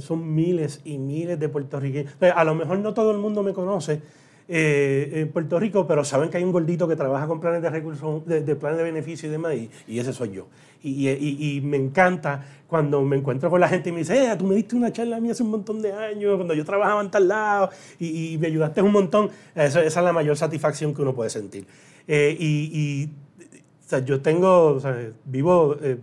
Son 0.00 0.34
miles 0.34 0.80
y 0.84 0.98
miles 0.98 1.38
de 1.38 1.48
puertorriqueños. 1.48 2.12
A 2.34 2.42
lo 2.42 2.56
mejor 2.56 2.80
no 2.80 2.92
todo 2.92 3.12
el 3.12 3.18
mundo 3.18 3.44
me 3.44 3.52
conoce, 3.52 4.02
eh, 4.48 5.10
en 5.14 5.32
Puerto 5.32 5.58
Rico, 5.58 5.86
pero 5.86 6.04
saben 6.04 6.30
que 6.30 6.36
hay 6.36 6.44
un 6.44 6.52
gordito 6.52 6.86
que 6.86 6.96
trabaja 6.96 7.26
con 7.26 7.40
planes 7.40 7.62
de 7.62 7.70
recursos, 7.70 8.24
de, 8.26 8.56
planes 8.56 8.78
de 8.78 8.84
beneficio 8.84 9.28
y 9.28 9.32
demás, 9.32 9.54
y, 9.86 9.98
ese 9.98 10.12
soy 10.12 10.30
yo. 10.32 10.46
Y, 10.82 11.60
me 11.64 11.76
encanta 11.76 12.44
cuando 12.68 13.02
me 13.02 13.16
encuentro 13.16 13.50
con 13.50 13.60
la 13.60 13.68
gente 13.68 13.88
y 13.88 13.92
me 13.92 13.98
dice, 14.00 14.30
eh, 14.30 14.36
tú 14.36 14.46
me 14.46 14.54
diste 14.54 14.76
una 14.76 14.92
charla 14.92 15.16
a 15.16 15.20
mí 15.20 15.30
hace 15.30 15.42
un 15.42 15.50
montón 15.50 15.82
de 15.82 15.92
años, 15.92 16.36
cuando 16.36 16.54
yo 16.54 16.64
trabajaba 16.64 17.00
en 17.00 17.10
tal 17.10 17.28
lado, 17.28 17.70
y, 17.98 18.38
me 18.38 18.46
ayudaste 18.46 18.82
un 18.82 18.92
montón. 18.92 19.30
Esa, 19.54 19.82
es 19.82 19.96
la 19.96 20.12
mayor 20.12 20.36
satisfacción 20.36 20.94
que 20.94 21.02
uno 21.02 21.14
puede 21.14 21.30
sentir. 21.30 21.66
Eh, 22.06 22.36
y 22.38 23.10
yo 24.04 24.20
tengo, 24.20 24.78
vivo 25.24 25.76
eh, 25.80 25.98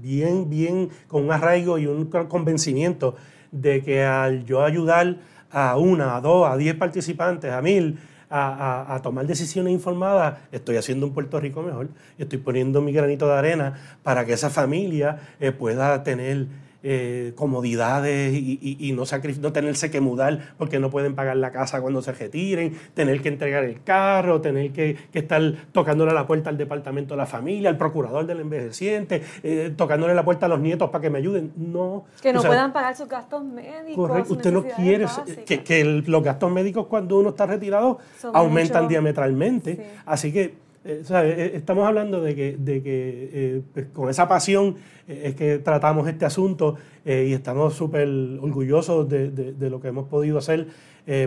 bien, 0.00 0.48
bien 0.48 0.88
con 1.08 1.24
un 1.24 1.32
arraigo 1.32 1.78
y 1.78 1.86
un 1.86 2.06
convencimiento 2.06 3.16
de 3.50 3.82
que 3.82 4.04
al 4.04 4.44
yo 4.44 4.62
ayudar 4.62 5.16
a 5.50 5.76
una, 5.76 6.16
a 6.16 6.20
dos, 6.20 6.48
a 6.50 6.56
diez 6.56 6.74
participantes, 6.74 7.52
a 7.52 7.62
mil, 7.62 7.98
a, 8.30 9.00
tomar 9.02 9.26
decisiones 9.26 9.72
informadas, 9.72 10.38
estoy 10.52 10.76
haciendo 10.76 11.06
un 11.06 11.14
Puerto 11.14 11.40
Rico 11.40 11.62
mejor 11.62 11.88
estoy 12.18 12.38
poniendo 12.38 12.82
mi 12.82 12.92
granito 12.92 13.26
de 13.26 13.34
arena 13.34 13.74
para 14.02 14.26
que 14.26 14.34
esa 14.34 14.50
familia 14.50 15.18
eh, 15.40 15.52
pueda 15.52 16.02
tener 16.02 16.46
eh, 16.82 17.32
comodidades 17.34 18.32
y, 18.34 18.92
no, 18.92 19.02
no 19.40 19.52
tenerse 19.52 19.90
que 19.90 20.00
mudar 20.00 20.54
porque 20.58 20.78
no 20.78 20.90
pueden 20.90 21.16
pagar 21.16 21.36
la 21.36 21.50
casa 21.50 21.80
cuando 21.80 22.02
se 22.02 22.12
retiren, 22.12 22.78
tener 22.94 23.20
que 23.20 23.28
entregar 23.28 23.64
el 23.64 23.82
carro, 23.82 24.40
tener 24.40 24.70
que, 24.72 24.96
estar 25.12 25.42
tocándole 25.72 26.12
la 26.12 26.26
puerta 26.26 26.50
al 26.50 26.56
departamento 26.56 27.14
de 27.14 27.18
la 27.18 27.26
familia, 27.26 27.68
al 27.70 27.76
procurador 27.76 28.26
del 28.26 28.40
envejeciente, 28.40 29.22
eh, 29.42 29.72
tocándole 29.76 30.14
la 30.14 30.24
puerta 30.24 30.46
a 30.46 30.48
los 30.48 30.60
nietos 30.60 30.90
para 30.90 31.02
que 31.02 31.10
me 31.10 31.18
ayuden. 31.18 31.52
No. 31.56 32.04
Que 32.22 32.32
no 32.32 32.42
puedan 32.42 32.72
pagar 32.72 32.94
sus 32.96 33.08
gastos 33.08 33.44
médicos. 33.44 34.08
Correcto. 34.08 34.34
Usted 34.34 34.52
no 34.52 34.62
quiere 34.62 35.06
que, 35.44 35.84
los 36.06 36.22
gastos 36.22 36.50
médicos 36.52 36.86
cuando 36.86 37.18
uno 37.18 37.30
está 37.30 37.46
retirado 37.46 37.98
aumentan 38.32 38.86
diametralmente. 38.86 39.94
Así 40.06 40.32
que 40.32 40.67
eh, 40.88 41.04
eh, 41.10 41.50
estamos 41.54 41.86
hablando 41.86 42.22
de 42.22 42.34
que, 42.34 42.56
de 42.58 42.82
que 42.82 43.30
eh, 43.32 43.62
pues, 43.74 43.86
con 43.92 44.08
esa 44.08 44.26
pasión 44.26 44.76
es 45.06 45.34
que 45.34 45.58
tratamos 45.58 46.08
este 46.08 46.24
asunto 46.24 46.76
y 47.04 47.32
estamos 47.32 47.72
súper 47.74 48.06
orgullosos 48.06 49.08
de, 49.08 49.30
de, 49.30 49.70
lo 49.70 49.80
que 49.80 49.88
hemos 49.88 50.06
podido 50.06 50.36
hacer 50.36 50.66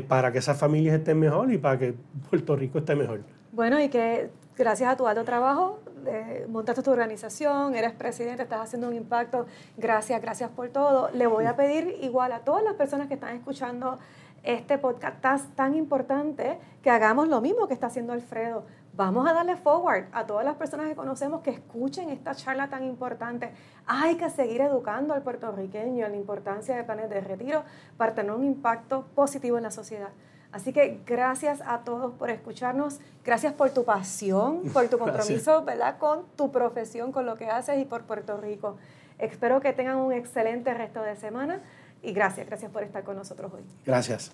para 0.07 0.31
que 0.31 0.37
esas 0.37 0.55
familias 0.59 0.95
estén 0.95 1.17
mejor 1.17 1.51
y 1.51 1.57
para 1.57 1.79
que 1.79 1.95
Puerto 2.29 2.55
Rico 2.55 2.77
esté 2.77 2.95
mejor. 2.95 3.21
Bueno, 3.51 3.81
y 3.81 3.89
que 3.89 4.29
gracias 4.55 4.91
a 4.91 4.95
tu 4.95 5.07
alto 5.07 5.23
trabajo 5.23 5.79
montaste 6.47 6.83
tu 6.83 6.91
organización, 6.91 7.73
eres 7.73 7.93
presidente, 7.93 8.43
estás 8.43 8.61
haciendo 8.61 8.87
un 8.87 8.93
impacto. 8.93 9.47
Gracias, 9.77 10.21
gracias 10.21 10.51
por 10.51 10.69
todo. 10.69 11.09
Le 11.15 11.25
voy 11.25 11.45
a 11.45 11.55
pedir 11.55 11.97
igual 12.03 12.31
a 12.33 12.41
todas 12.41 12.63
las 12.63 12.75
personas 12.75 13.07
que 13.07 13.15
están 13.15 13.35
escuchando 13.35 13.97
este 14.43 14.77
podcast 14.77 15.55
tan 15.55 15.75
importante 15.75 16.59
que 16.81 16.89
hagamos 16.89 17.27
lo 17.27 17.41
mismo 17.41 17.67
que 17.67 17.73
está 17.73 17.87
haciendo 17.87 18.13
Alfredo 18.13 18.63
Vamos 18.93 19.27
a 19.27 19.33
darle 19.33 19.55
forward 19.55 20.05
a 20.11 20.25
todas 20.25 20.43
las 20.43 20.55
personas 20.55 20.87
que 20.87 20.95
conocemos 20.95 21.41
que 21.41 21.51
escuchen 21.51 22.09
esta 22.09 22.35
charla 22.35 22.69
tan 22.69 22.83
importante. 22.83 23.51
Hay 23.85 24.15
que 24.15 24.29
seguir 24.29 24.61
educando 24.61 25.13
al 25.13 25.21
puertorriqueño 25.21 26.05
en 26.05 26.11
la 26.11 26.17
importancia 26.17 26.75
de 26.75 26.83
planes 26.83 27.09
de 27.09 27.21
retiro 27.21 27.63
para 27.95 28.13
tener 28.13 28.31
un 28.33 28.43
impacto 28.43 29.05
positivo 29.15 29.57
en 29.57 29.63
la 29.63 29.71
sociedad. 29.71 30.09
Así 30.51 30.73
que 30.73 30.99
gracias 31.05 31.61
a 31.65 31.79
todos 31.79 32.13
por 32.15 32.29
escucharnos, 32.29 32.99
gracias 33.23 33.53
por 33.53 33.69
tu 33.69 33.85
pasión, 33.85 34.63
por 34.73 34.89
tu 34.89 34.97
compromiso 34.97 35.63
¿verdad? 35.63 35.97
con 35.97 36.25
tu 36.35 36.51
profesión, 36.51 37.13
con 37.13 37.25
lo 37.25 37.37
que 37.37 37.45
haces 37.45 37.79
y 37.79 37.85
por 37.85 38.03
Puerto 38.03 38.35
Rico. 38.37 38.75
Espero 39.19 39.61
que 39.61 39.71
tengan 39.71 39.97
un 39.97 40.11
excelente 40.11 40.73
resto 40.73 41.01
de 41.01 41.15
semana 41.15 41.61
y 42.01 42.11
gracias, 42.11 42.47
gracias 42.47 42.71
por 42.71 42.83
estar 42.83 43.03
con 43.03 43.15
nosotros 43.15 43.53
hoy. 43.53 43.61
Gracias. 43.85 44.33